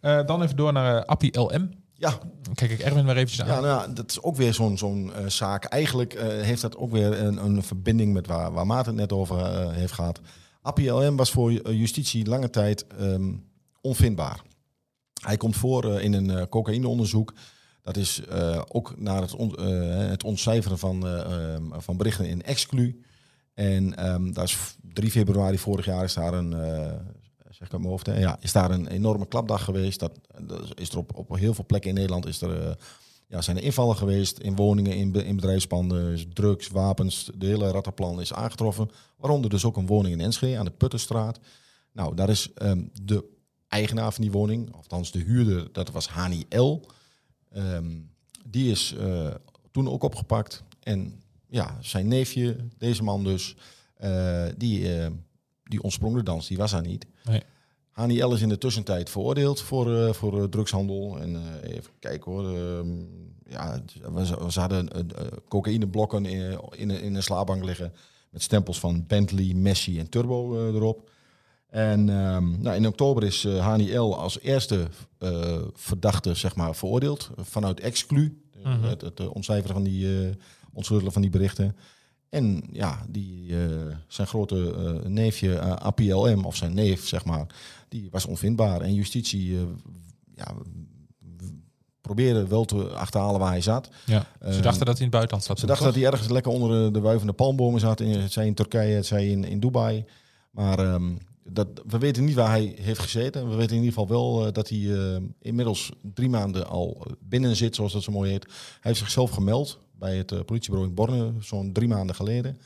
Eh, 0.00 0.26
dan 0.26 0.42
even 0.42 0.56
door 0.56 0.72
naar 0.72 1.04
Appie 1.04 1.38
LM. 1.40 1.70
Ja, 1.94 2.10
Dan 2.42 2.54
Kijk 2.54 2.70
ik 2.70 2.78
Erwin 2.80 3.04
weer 3.06 3.16
eventjes 3.16 3.40
aan. 3.42 3.46
ja, 3.48 3.60
nou 3.60 3.66
ja, 3.88 3.94
dat 3.94 4.10
is 4.10 4.22
ook 4.22 4.36
weer 4.36 4.54
zo'n 4.54 4.78
zo'n 4.78 5.12
eh, 5.14 5.26
zaak. 5.26 5.64
Eigenlijk 5.64 6.14
eh, 6.14 6.26
heeft 6.28 6.62
dat 6.62 6.76
ook 6.76 6.90
weer 6.90 7.20
een, 7.22 7.44
een 7.44 7.62
verbinding 7.62 8.12
met 8.12 8.26
waar, 8.26 8.52
waar 8.52 8.66
Maarten 8.66 8.92
het 8.92 9.00
net 9.00 9.12
over 9.18 9.38
eh, 9.38 9.70
heeft 9.72 9.92
gehad. 9.92 10.20
Appie 10.62 10.90
LM 10.90 11.16
was 11.16 11.30
voor 11.30 11.52
justitie 11.52 12.26
lange 12.26 12.50
tijd 12.50 12.86
ehm, 12.86 13.32
onvindbaar. 13.80 14.40
Hij 15.20 15.36
komt 15.36 15.56
voor 15.56 15.94
eh, 15.94 16.04
in 16.04 16.12
een 16.12 16.30
eh, 16.30 16.46
cocaïneonderzoek. 16.48 17.32
Dat 17.82 17.96
is 17.96 18.24
eh, 18.24 18.62
ook 18.68 18.94
naar 18.98 19.20
het, 19.20 19.34
het 20.10 20.24
ontcijferen 20.24 20.78
van, 20.78 21.06
eh, 21.06 21.54
ehm, 21.54 21.80
van 21.80 21.96
berichten 21.96 22.28
in 22.28 22.42
exclu. 22.42 23.02
En 23.54 23.96
ehm 23.96 24.32
daar 24.32 24.44
is 24.44 24.76
3 24.92 25.10
februari 25.10 25.58
vorig 25.58 25.84
jaar 25.84 26.04
is 26.04 26.14
daar 26.14 26.34
een, 26.34 26.50
zeg 27.50 27.68
ik 27.68 27.72
mijn 27.72 27.84
hoofd, 27.84 28.06
ja, 28.06 28.36
is 28.40 28.52
daar 28.52 28.70
een 28.70 28.86
enorme 28.86 29.26
klapdag 29.26 29.64
geweest. 29.64 30.00
Dat, 30.00 30.18
is 30.74 30.90
er 30.90 30.98
op, 30.98 31.36
heel 31.36 31.54
veel 31.54 31.66
plekken 31.66 31.90
in 31.90 31.96
Nederland 31.96 32.26
is 32.26 32.42
er, 32.42 32.76
ja, 33.26 33.40
zijn 33.40 33.56
er 33.56 33.62
invallen 33.62 33.96
geweest 33.96 34.38
in 34.38 34.56
woningen, 34.56 34.96
in, 34.96 35.14
in 35.14 35.36
bedrijfspanden, 35.36 36.32
drugs, 36.32 36.68
wapens. 36.68 37.30
De 37.34 37.46
hele 37.46 37.70
rattenplan 37.70 38.20
is 38.20 38.32
aangetroffen. 38.32 38.90
Waaronder 39.16 39.50
dus 39.50 39.64
ook 39.64 39.76
een 39.76 39.86
woning 39.86 40.14
in 40.14 40.20
Enschede 40.20 40.58
aan 40.58 40.64
de 40.64 40.70
Puttenstraat. 40.70 41.40
Nou, 41.92 42.14
daar 42.14 42.28
is 42.28 42.52
ehm, 42.54 42.82
de 43.02 43.24
eigenaar 43.70 44.12
van 44.12 44.22
die 44.22 44.32
woning, 44.32 44.74
althans 44.74 45.10
de 45.12 45.18
huurder, 45.18 45.68
dat 45.72 45.90
was 45.90 46.08
Hani 46.08 46.44
L. 46.48 46.80
Ehm, 47.52 47.86
die 48.46 48.70
is 48.70 48.94
eh, 48.98 49.34
toen 49.70 49.88
ook 49.88 50.02
opgepakt. 50.02 50.62
En 50.82 51.22
ja, 51.48 51.76
zijn 51.80 52.08
neefje, 52.08 52.56
deze 52.78 53.02
man 53.02 53.24
dus, 53.24 53.56
eh, 53.96 54.44
die, 54.56 54.98
eh, 54.98 55.10
die 55.64 55.82
ontsprong 55.82 56.14
de 56.16 56.22
dans, 56.22 56.46
die 56.48 56.56
was 56.56 56.72
er 56.72 56.82
niet. 56.86 57.06
Nee. 57.24 57.42
Hani 57.90 58.20
L 58.22 58.32
is 58.34 58.40
in 58.42 58.48
de 58.48 58.58
tussentijd 58.58 59.10
veroordeeld 59.10 59.60
voor, 59.60 60.14
voor 60.14 60.48
drugshandel. 60.48 61.18
En 61.20 61.60
even 61.62 61.90
kijken 61.98 62.32
hoor. 62.32 62.56
ehm, 62.56 62.88
ja, 63.48 63.82
we, 64.12 64.26
ze 64.50 64.60
hadden 64.60 64.88
cocaïneblokken 65.48 66.24
in, 66.26 66.58
in, 66.76 66.90
een- 66.90 67.02
in 67.02 67.14
een 67.14 67.22
slaapbank 67.22 67.64
liggen. 67.64 67.92
Met 68.30 68.42
stempels 68.42 68.80
van 68.80 69.04
Bentley, 69.06 69.54
Messi 69.54 69.98
en 69.98 70.08
Turbo 70.08 70.66
erop. 70.68 71.10
En 71.70 72.08
ehm, 72.08 72.60
nou, 72.62 72.76
in 72.76 72.86
oktober 72.86 73.22
is 73.24 73.44
eh, 73.44 73.58
Hani 73.66 73.94
L 73.96 74.16
als 74.18 74.40
eerste 74.40 74.88
eh, 75.18 75.58
verdachte 75.74 76.34
zeg 76.34 76.54
maar, 76.56 76.74
veroordeeld. 76.74 77.30
eh, 77.36 77.44
vanuit 77.44 77.80
exclu. 77.80 78.42
Eh, 78.52 78.74
Mhm. 78.76 78.82
Het, 78.88 79.00
het 79.00 79.20
eh, 79.20 79.34
ontcijferen 79.34 79.74
van 79.74 79.84
die, 79.84 80.24
eh 80.24 80.34
ontsleutelen 80.72 81.12
van 81.12 81.22
die 81.22 81.30
berichten. 81.30 81.76
En 82.28 82.62
ja, 82.72 83.04
die, 83.08 83.56
eh, 83.56 83.96
zijn 84.08 84.26
grote 84.26 84.74
eh, 85.02 85.08
neefje 85.08 85.54
eh, 85.58 85.72
APLM, 85.72 86.44
of 86.44 86.56
zijn 86.56 86.74
neef, 86.74 87.06
zeg 87.08 87.24
maar, 87.24 87.46
die 87.88 88.08
was 88.10 88.24
onvindbaar. 88.26 88.80
En 88.80 88.94
justitie 88.94 89.56
eh, 89.56 89.62
ja, 90.34 90.54
probeerde 92.00 92.46
wel 92.46 92.64
te 92.64 92.88
achterhalen 92.88 93.40
waar 93.40 93.50
hij 93.50 93.60
zat. 93.60 93.88
Ja. 94.06 94.26
Ze 94.40 94.46
Eh, 94.46 94.62
dachten 94.62 94.86
dat 94.86 94.98
hij 94.98 95.06
in 95.06 95.10
het 95.10 95.10
buitenland 95.10 95.44
zat. 95.44 95.58
Ze 95.58 95.66
dachten 95.66 95.86
dat 95.86 95.94
hij 95.94 96.04
ergens 96.04 96.28
lekker 96.28 96.52
onder 96.52 96.84
de, 96.84 96.90
de 96.90 97.00
wuivende 97.00 97.32
palmbomen 97.32 97.80
zat. 97.80 98.00
In, 98.00 98.18
het 98.18 98.32
zij 98.32 98.46
in 98.46 98.54
Turkije, 98.54 98.94
het 98.94 99.06
zij 99.06 99.28
in, 99.28 99.44
in 99.44 99.60
Dubai. 99.60 100.04
Maar 100.50 100.78
ehm, 100.78 101.12
dat, 101.52 101.68
we 101.86 101.98
weten 101.98 102.24
niet 102.24 102.34
waar 102.34 102.50
hij 102.50 102.74
heeft 102.80 103.00
gezeten. 103.00 103.48
We 103.48 103.54
weten 103.56 103.76
in 103.76 103.82
ieder 103.82 103.98
geval 103.98 104.08
wel 104.08 104.46
eh, 104.46 104.52
dat 104.52 104.68
hij 104.68 104.78
eh, 104.78 105.16
inmiddels 105.40 105.90
drie 106.14 106.28
maanden 106.28 106.66
al 106.68 107.06
binnen 107.20 107.56
zit, 107.56 107.74
zoals 107.74 107.92
dat 107.92 108.02
zo 108.02 108.12
mooi 108.12 108.30
heet. 108.30 108.44
Hij 108.44 108.78
heeft 108.80 108.98
zichzelf 108.98 109.30
gemeld 109.30 109.78
bij 109.92 110.16
het 110.16 110.32
eh, 110.32 110.40
politiebureau 110.40 110.88
in 110.88 110.94
Borne, 110.94 111.32
zo'n 111.40 111.72
drie 111.72 111.88
maanden 111.88 112.16
geleden. 112.16 112.58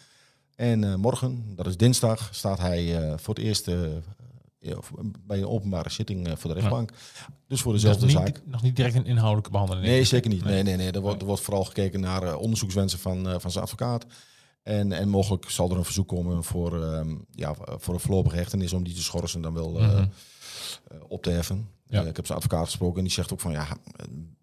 En 0.57 0.85
eh, 0.85 0.95
morgen, 0.95 1.53
dat 1.57 1.67
is 1.67 1.77
dinsdag, 1.77 2.29
staat 2.33 2.59
hij 2.59 3.01
eh, 3.03 3.13
voor 3.19 3.35
het 3.35 3.45
eerst 3.45 3.69
eh, 3.69 3.77
bij 5.27 5.39
een 5.39 5.47
openbare 5.49 5.91
zitting 5.91 6.27
eh, 6.27 6.33
voor 6.37 6.55
de 6.55 6.61
rechtbank. 6.61 6.91
Dus 7.49 7.61
voor 7.61 7.73
dezelfde 7.73 8.07
niet, 8.07 8.15
zaak. 8.15 8.41
nog 8.45 8.63
niet 8.63 8.77
direct 8.77 8.95
een 8.95 9.07
inhoudelijke 9.07 9.51
behandeling. 9.51 9.87
Nee, 9.87 10.05
zeker 10.05 10.31
niet. 10.31 10.45
Nee, 10.45 10.63
nee, 10.63 10.77
nee. 10.77 10.91
Er, 10.91 11.01
wordt, 11.01 11.21
er 11.21 11.27
wordt 11.27 11.43
vooral 11.43 11.65
gekeken 11.65 12.01
naar 12.01 12.23
eh, 12.23 12.39
onderzoekswensen 12.39 12.99
van, 12.99 13.29
eh, 13.29 13.35
van 13.39 13.51
zijn 13.51 13.65
advocaat. 13.65 14.07
En, 14.65 14.93
en 14.93 15.09
mogelijk 15.09 15.51
zal 15.51 15.71
er 15.71 15.77
een 15.77 15.85
verzoek 15.85 16.09
komen 16.09 16.45
voor, 16.45 16.83
ehm, 16.85 17.15
ja, 17.31 17.55
voor 17.67 17.95
een 17.95 18.01
voorlopige 18.01 18.37
hechtenis 18.37 18.73
om 18.73 18.85
die 18.85 18.95
te 18.95 19.03
schorsen 19.03 19.41
dan 19.43 19.55
wel 19.55 19.79
eh, 19.81 19.87
Mhm. 19.89 19.99
eh, 19.99 20.99
op 21.09 21.23
te 21.23 21.31
heffen. 21.31 21.69
Ja. 21.87 22.03
Eh, 22.03 22.09
ik 22.09 22.17
heb 22.17 22.27
zijn 22.27 22.39
advocaat 22.39 22.65
gesproken 22.65 22.97
en 22.99 23.05
die 23.05 23.13
zegt 23.13 23.33
ook 23.33 23.41
van 23.41 23.53
ja, 23.53 23.77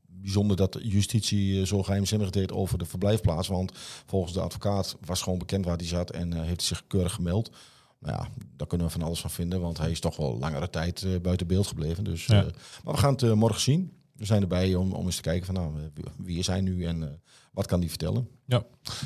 bijzonder 0.08 0.58
dat 0.58 0.78
justitie 0.82 1.66
zo 1.66 1.84
geheimzinnig 1.84 2.30
deed 2.30 2.52
over 2.52 2.78
de 2.78 2.86
verblijfplaats. 2.86 3.48
Want 3.48 3.72
volgens 4.06 4.34
de 4.34 4.42
advocaat 4.42 4.96
was 5.06 5.22
gewoon 5.22 5.40
bekend 5.40 5.66
waar 5.66 5.78
hij 5.78 5.86
zat 5.88 6.10
en 6.12 6.34
heeft 6.34 6.48
hij 6.48 6.56
zich 6.68 6.84
keurig 6.88 7.14
gemeld. 7.14 7.52
Nou 8.00 8.14
ja, 8.16 8.28
daar 8.58 8.68
kunnen 8.68 8.88
we 8.88 8.94
van 8.94 9.02
alles 9.02 9.20
van 9.22 9.30
vinden, 9.30 9.62
want 9.62 9.78
hij 9.78 9.92
is 9.92 10.00
toch 10.00 10.18
wel 10.18 10.38
langere 10.40 10.70
tijd 10.70 11.06
buiten 11.22 11.48
beeld 11.48 11.68
gebleven. 11.68 12.04
Dus, 12.04 12.26
Ja. 12.26 12.46
maar 12.84 12.94
we 12.94 13.00
gaan 13.00 13.14
het 13.14 13.36
morgen 13.36 13.62
zien. 13.62 13.92
We 14.22 14.28
zijn 14.28 14.42
erbij 14.42 14.76
om, 14.76 14.92
om 14.94 15.06
eens 15.06 15.16
te 15.16 15.22
kijken 15.22 15.46
van 15.46 15.56
nou, 15.56 15.76
eh, 15.80 16.04
wie- 16.18 16.38
is 16.38 16.48
hij 16.48 16.62
nu 16.62 16.86
en 16.86 17.04
eh, 17.04 17.10
wat 17.52 17.66
kan 17.66 17.80
hij 17.80 17.90
vertellen. 17.90 18.28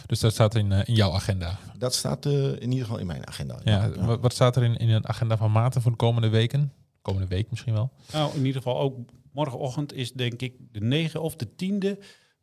Dus 0.06 0.20
dat 0.20 0.34
staat 0.34 0.56
in, 0.56 0.72
eh, 0.72 0.82
in 0.88 0.94
jouw 0.94 1.12
agenda. 1.12 1.58
Dat 1.78 1.94
staat 1.96 2.26
eh, 2.26 2.34
in 2.52 2.62
ieder 2.72 2.80
geval 2.86 2.98
in 2.98 3.06
mijn 3.06 3.28
agenda. 3.28 3.60
Ja, 3.64 3.90
Wat, 3.90 4.20
wat 4.22 4.34
staat 4.34 4.56
er 4.56 4.64
in, 4.64 4.78
in 4.78 4.90
een 4.90 5.08
agenda 5.08 5.38
van 5.38 5.52
Maarten 5.52 5.82
voor 5.82 5.92
de 5.92 5.98
komende 5.98 6.30
weken? 6.30 6.74
Komende 7.02 7.28
week 7.28 7.50
misschien 7.50 7.74
wel. 7.74 7.92
Nou, 8.12 8.32
in 8.38 8.46
ieder 8.46 8.62
geval 8.62 8.80
ook 8.80 8.98
morgenochtend 9.32 9.94
is 9.94 10.12
denk 10.14 10.42
ik 10.42 10.54
de 10.72 10.80
negen 10.82 11.22
of 11.22 11.36
de 11.36 11.56
tiende 11.56 12.00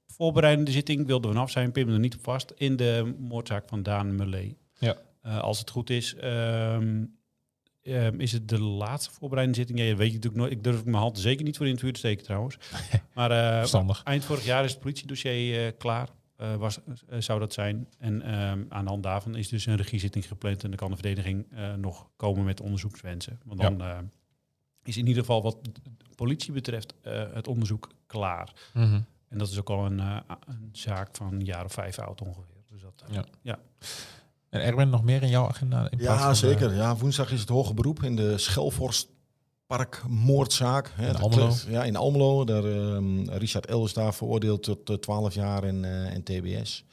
voorbereidende 0.06 0.70
zitting. 0.70 1.06
Wilden 1.06 1.32
we 1.32 1.38
af 1.38 1.50
zijn, 1.50 1.72
pin 1.72 1.86
me 1.86 1.92
er 1.92 1.98
niet 1.98 2.14
op 2.14 2.22
vast. 2.22 2.52
In 2.56 2.76
de 2.76 3.14
moordzaak 3.18 3.68
van 3.68 3.82
Daan 3.82 4.14
Mullee. 4.16 4.56
Ja. 4.78 4.96
Eh, 5.22 5.38
als 5.40 5.58
het 5.58 5.70
goed 5.70 5.90
is, 5.90 6.14
ehm, 6.14 7.04
ehm, 7.82 8.20
is 8.20 8.32
het 8.32 8.48
de 8.48 8.60
laatste 8.60 9.10
voorbereidende 9.10 9.60
zitting. 9.60 9.78
Ja, 9.80 9.88
dat 9.88 9.98
weet 9.98 10.08
je 10.08 10.14
natuurlijk 10.14 10.42
nooit. 10.42 10.52
Ik 10.52 10.64
durf 10.64 10.84
mijn 10.84 10.96
hand 10.96 11.18
zeker 11.18 11.44
niet 11.44 11.56
voor 11.56 11.66
in 11.66 11.72
het 11.72 11.80
vuur 11.80 11.92
te 11.92 11.98
steken 11.98 12.24
trouwens. 12.24 12.56
maar 13.14 13.30
Verstandig. 13.58 14.02
eind 14.02 14.24
vorig 14.24 14.44
jaar 14.44 14.64
is 14.64 14.70
het 14.70 14.80
politiedossier 14.80 15.66
eh, 15.66 15.72
klaar. 15.78 16.08
Eh, 16.36 16.56
was, 16.56 16.78
zou 17.18 17.40
dat 17.40 17.52
zijn. 17.52 17.88
En 17.98 18.22
ehm, 18.22 18.64
aan 18.68 18.84
de 18.84 18.90
hand 18.90 19.02
daarvan 19.02 19.36
is 19.36 19.48
dus 19.48 19.66
een 19.66 19.76
regiezitting 19.76 20.26
gepland. 20.26 20.62
En 20.62 20.68
dan 20.68 20.78
kan 20.78 20.90
de 20.90 20.96
verdediging 20.96 21.46
nog 21.76 22.08
komen 22.16 22.44
met 22.44 22.60
onderzoekswensen. 22.60 23.40
Want 23.44 23.60
dan 23.60 24.10
is 24.84 24.96
in 24.96 25.06
ieder 25.06 25.22
geval 25.22 25.42
wat 25.42 25.58
politie 26.14 26.52
betreft 26.52 26.94
het 27.32 27.48
onderzoek 27.48 27.90
klaar. 28.06 28.52
Mhm. 28.74 29.00
En 29.28 29.38
dat 29.38 29.48
is 29.48 29.58
ook 29.58 29.70
al 29.70 29.86
een, 29.86 29.98
een 29.98 30.68
zaak 30.72 31.16
van 31.16 31.32
een 31.32 31.44
jaar 31.44 31.64
of 31.64 31.72
vijf 31.72 31.98
oud 31.98 32.20
ongeveer. 32.20 32.62
Dus 32.70 32.80
dat, 32.82 33.04
eh, 33.08 33.22
Ja. 33.42 33.58
En 34.52 34.60
Erwin, 34.60 34.90
nog 34.90 35.02
meer 35.04 35.22
in 35.22 35.28
jouw 35.28 35.48
agenda? 35.48 35.90
In 35.90 35.98
Ja, 36.00 36.18
van, 36.18 36.36
zeker. 36.36 36.70
eh, 36.70 36.76
Ja, 36.76 36.96
woensdag 36.96 37.32
is 37.32 37.40
het 37.40 37.48
hoge 37.48 37.74
beroep 37.74 38.02
in 38.02 38.16
de 38.16 38.38
Schelvorstparkmoordzaak. 38.38 40.90
Hè, 40.94 41.08
In 41.08 41.16
Almelo. 41.16 41.52
Ja, 41.68 41.84
in 41.84 41.96
Almelo. 41.96 42.44
Daar, 42.44 42.64
ehm, 42.64 43.28
Richard 43.30 43.70
L. 43.70 43.84
is 43.84 43.92
daar 43.92 44.14
veroordeeld 44.14 44.62
tot 44.62 44.90
eh, 44.90 44.96
12 44.96 45.34
jaar 45.34 45.62
en, 45.64 45.84
eh, 45.84 46.14
en 46.14 46.22
TBS. 46.22 46.84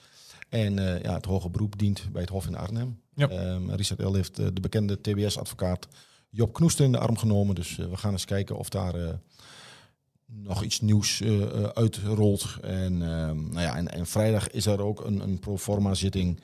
En 0.50 0.74
ja, 0.76 1.14
het 1.14 1.26
hoge 1.26 1.50
beroep 1.50 1.78
dient 1.78 2.08
bij 2.12 2.22
het 2.22 2.30
Hof 2.30 2.48
in 2.48 2.56
Arnhem. 2.58 3.00
Ja. 3.14 3.30
Ehm, 3.30 3.70
Richard 3.72 4.02
L. 4.04 4.14
heeft 4.14 4.36
de 4.36 4.54
bekende 4.62 5.02
TBS-advocaat 5.02 5.88
Job 6.30 6.54
Knoester 6.54 6.86
in 6.86 6.92
de 6.92 6.98
arm 7.00 7.18
genomen. 7.18 7.56
Dus 7.56 7.76
we 7.76 7.98
gaan 7.98 8.12
eens 8.12 8.26
kijken 8.26 8.58
of 8.58 8.70
daar 8.70 8.94
nog 10.26 10.64
iets 10.64 10.82
nieuws 10.82 11.24
uitrolt. 11.74 12.46
En, 12.62 13.02
ehm, 13.02 13.50
nou 13.50 13.62
ja, 13.62 13.76
en, 13.76 13.88
en 13.88 14.06
vrijdag 14.06 14.50
is 14.50 14.66
er 14.66 14.82
ook 14.82 15.06
een, 15.06 15.20
een 15.20 15.40
proforma 15.40 15.94
zitting 15.94 16.40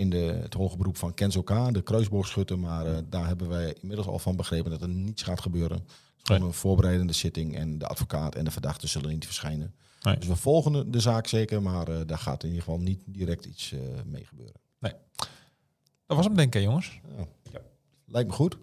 in 0.00 0.10
de, 0.10 0.38
het 0.42 0.54
hoge 0.54 0.76
beroep 0.76 0.96
van 0.96 1.14
Kenzo 1.14 1.42
K, 1.42 1.74
de 1.74 1.82
kruisboogschutter. 1.82 2.58
Maar 2.58 2.86
eh, 2.86 2.98
daar 3.08 3.26
hebben 3.26 3.48
wij 3.48 3.76
inmiddels 3.80 4.08
al 4.08 4.18
van 4.18 4.36
begrepen 4.36 4.70
dat 4.70 4.82
er 4.82 4.88
niets 4.88 5.22
gaat 5.22 5.40
gebeuren. 5.40 5.86
Gewoon 6.22 6.42
een 6.42 6.52
voorbereidende 6.52 7.12
zitting 7.12 7.56
en 7.56 7.78
de 7.78 7.86
advocaat 7.86 8.34
en 8.34 8.44
de 8.44 8.50
verdachte 8.50 8.86
zullen 8.86 9.10
niet 9.10 9.24
verschijnen. 9.24 9.74
Nee. 10.02 10.16
Dus 10.18 10.26
we 10.28 10.36
volgen 10.36 10.90
de- 10.90 11.00
zaak 11.00 11.26
zeker, 11.26 11.62
maar 11.62 11.88
eh, 11.88 12.00
daar 12.06 12.18
gaat 12.18 12.42
in 12.42 12.48
ieder 12.48 12.64
geval 12.64 12.80
niet 12.80 13.00
direct 13.06 13.44
iets 13.44 13.72
eh, 13.72 13.78
mee 14.06 14.24
gebeuren. 14.24 14.54
Dat 16.06 16.16
was 16.18 16.26
hem 16.26 16.36
denk 16.36 16.54
ik, 16.54 16.62
jongens. 16.62 17.00
Ja. 17.16 17.26
Lijkt 18.10 18.28
me 18.28 18.34
goed. 18.34 18.56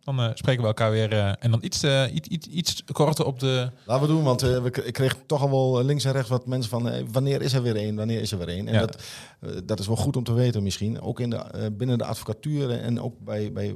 Dan 0.00 0.20
eh, 0.20 0.30
spreken 0.34 0.60
we 0.62 0.66
elkaar 0.66 0.90
weer. 0.90 1.12
eh, 1.12 1.32
en 1.38 1.50
dan 1.50 1.60
iets, 1.62 1.82
eh, 1.82 2.14
iets, 2.14 2.28
iets, 2.28 2.46
iets 2.46 2.84
korter 2.92 3.24
op 3.26 3.38
de... 3.40 3.70
Laten 3.84 4.06
we 4.06 4.12
doen, 4.12 4.22
want 4.22 4.40
we, 4.40 4.82
ik 4.84 4.92
kreeg 4.92 5.16
toch 5.26 5.42
al 5.42 5.50
wel 5.50 5.84
links 5.84 6.04
en 6.04 6.12
rechts 6.12 6.28
wat 6.28 6.46
mensen 6.46 6.70
van 6.70 7.10
wanneer 7.12 7.42
is 7.42 7.52
er 7.52 7.62
weer 7.62 7.76
één, 7.76 7.96
wanneer 7.96 8.20
is 8.20 8.32
er 8.32 8.38
weer 8.38 8.48
één. 8.48 8.68
En 8.68 8.74
Ja. 8.74 8.80
dat, 8.80 9.02
dat 9.64 9.78
is 9.80 9.86
wel 9.86 9.96
goed 9.96 10.16
om 10.16 10.24
te 10.24 10.32
weten 10.32 10.62
misschien. 10.62 11.00
Ook 11.00 11.20
in 11.20 11.30
de, 11.30 11.70
binnen 11.76 11.98
de 11.98 12.04
advocatuur 12.04 12.70
en 12.70 13.00
ook 13.00 13.14
bij, 13.18 13.52
bij 13.52 13.74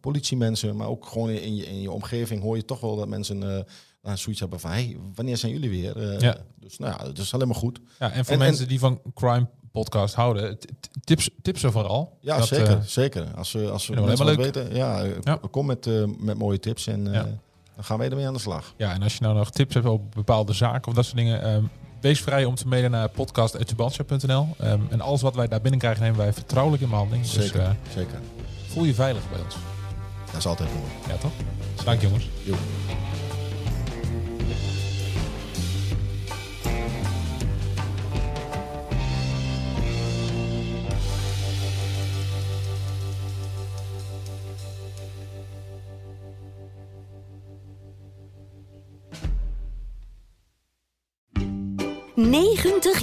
politiemensen, 0.00 0.76
maar 0.76 0.88
ook 0.88 1.06
gewoon 1.06 1.30
in 1.30 1.56
je, 1.56 1.66
in 1.66 1.80
je 1.80 1.90
omgeving 1.90 2.42
hoor 2.42 2.56
je 2.56 2.64
toch 2.64 2.80
wel 2.80 2.96
dat 2.96 3.08
mensen 3.08 3.38
nou, 3.38 4.16
zoiets 4.16 4.40
hebben 4.40 4.60
van 4.60 4.70
hey, 4.70 4.96
wanneer 5.14 5.36
zijn 5.36 5.52
jullie 5.52 5.70
weer? 5.70 6.22
Ja. 6.22 6.36
Dus 6.60 6.78
nou 6.78 6.92
ja, 6.98 7.04
dat 7.04 7.18
is 7.18 7.34
alleen 7.34 7.46
maar 7.48 7.56
goed. 7.56 7.80
Ja, 7.98 8.10
en 8.12 8.24
voor 8.24 8.32
En- 8.32 8.38
mensen 8.38 8.68
die 8.68 8.78
van 8.78 9.00
crime 9.14 9.48
podcast 9.82 10.14
houden, 10.14 10.58
t- 10.58 10.66
tips, 11.04 11.30
tips 11.42 11.62
er 11.62 11.72
vooral. 11.72 12.18
Ja, 12.20 12.38
Dat, 12.38 12.46
zeker. 12.46 12.68
eh, 12.68 12.76
zeker. 12.84 13.26
Als 13.36 13.52
we, 13.52 13.70
als 13.70 13.86
we 13.86 13.94
we 13.94 14.00
mensen 14.00 14.26
wat 14.26 14.36
weten, 14.36 14.74
ja, 14.74 15.02
Ja. 15.24 15.38
kom 15.50 15.66
met, 15.66 15.86
eh, 15.86 16.04
met 16.18 16.38
mooie 16.38 16.58
tips 16.58 16.86
en 16.86 17.06
eh, 17.06 17.12
Ja. 17.14 17.22
dan 17.74 17.84
gaan 17.84 17.98
wij 17.98 18.08
ermee 18.08 18.26
aan 18.26 18.32
de 18.34 18.38
slag. 18.40 18.74
ja, 18.76 18.92
en 18.92 19.02
als 19.02 19.12
je 19.14 19.22
nou 19.22 19.34
nog 19.36 19.50
tips 19.50 19.74
hebt 19.74 19.86
op 19.86 20.14
bepaalde 20.14 20.52
zaken 20.52 20.88
of 20.88 20.94
dat 20.94 21.04
soort 21.04 21.16
dingen, 21.16 21.42
ehm, 21.42 21.62
wees 22.00 22.20
vrij 22.20 22.44
om 22.44 22.54
te 22.54 22.68
mailen 22.68 22.90
naar 22.90 23.08
podcast.tubantia.nl. 23.08 24.48
Ehm 24.58 24.80
en 24.90 25.00
alles 25.00 25.22
wat 25.22 25.34
wij 25.34 25.48
daar 25.48 25.60
binnenkrijgen 25.60 26.02
nemen 26.02 26.18
wij 26.18 26.32
vertrouwelijk 26.32 26.82
in 26.82 26.88
behandeling. 26.88 27.24
Dus 27.24 27.32
Zeker, 27.32 27.60
eh, 27.60 27.70
zeker. 27.94 28.18
voel 28.68 28.84
je 28.84 28.94
veilig 28.94 29.30
bij 29.30 29.40
ons. 29.44 29.56
Dat 30.26 30.36
is 30.36 30.46
altijd 30.46 30.68
mooi. 30.68 30.90
Ja, 31.08 31.16
toch? 31.16 31.32
Dank 31.84 32.00
jongens. 32.00 32.28
Jo. 32.42 32.54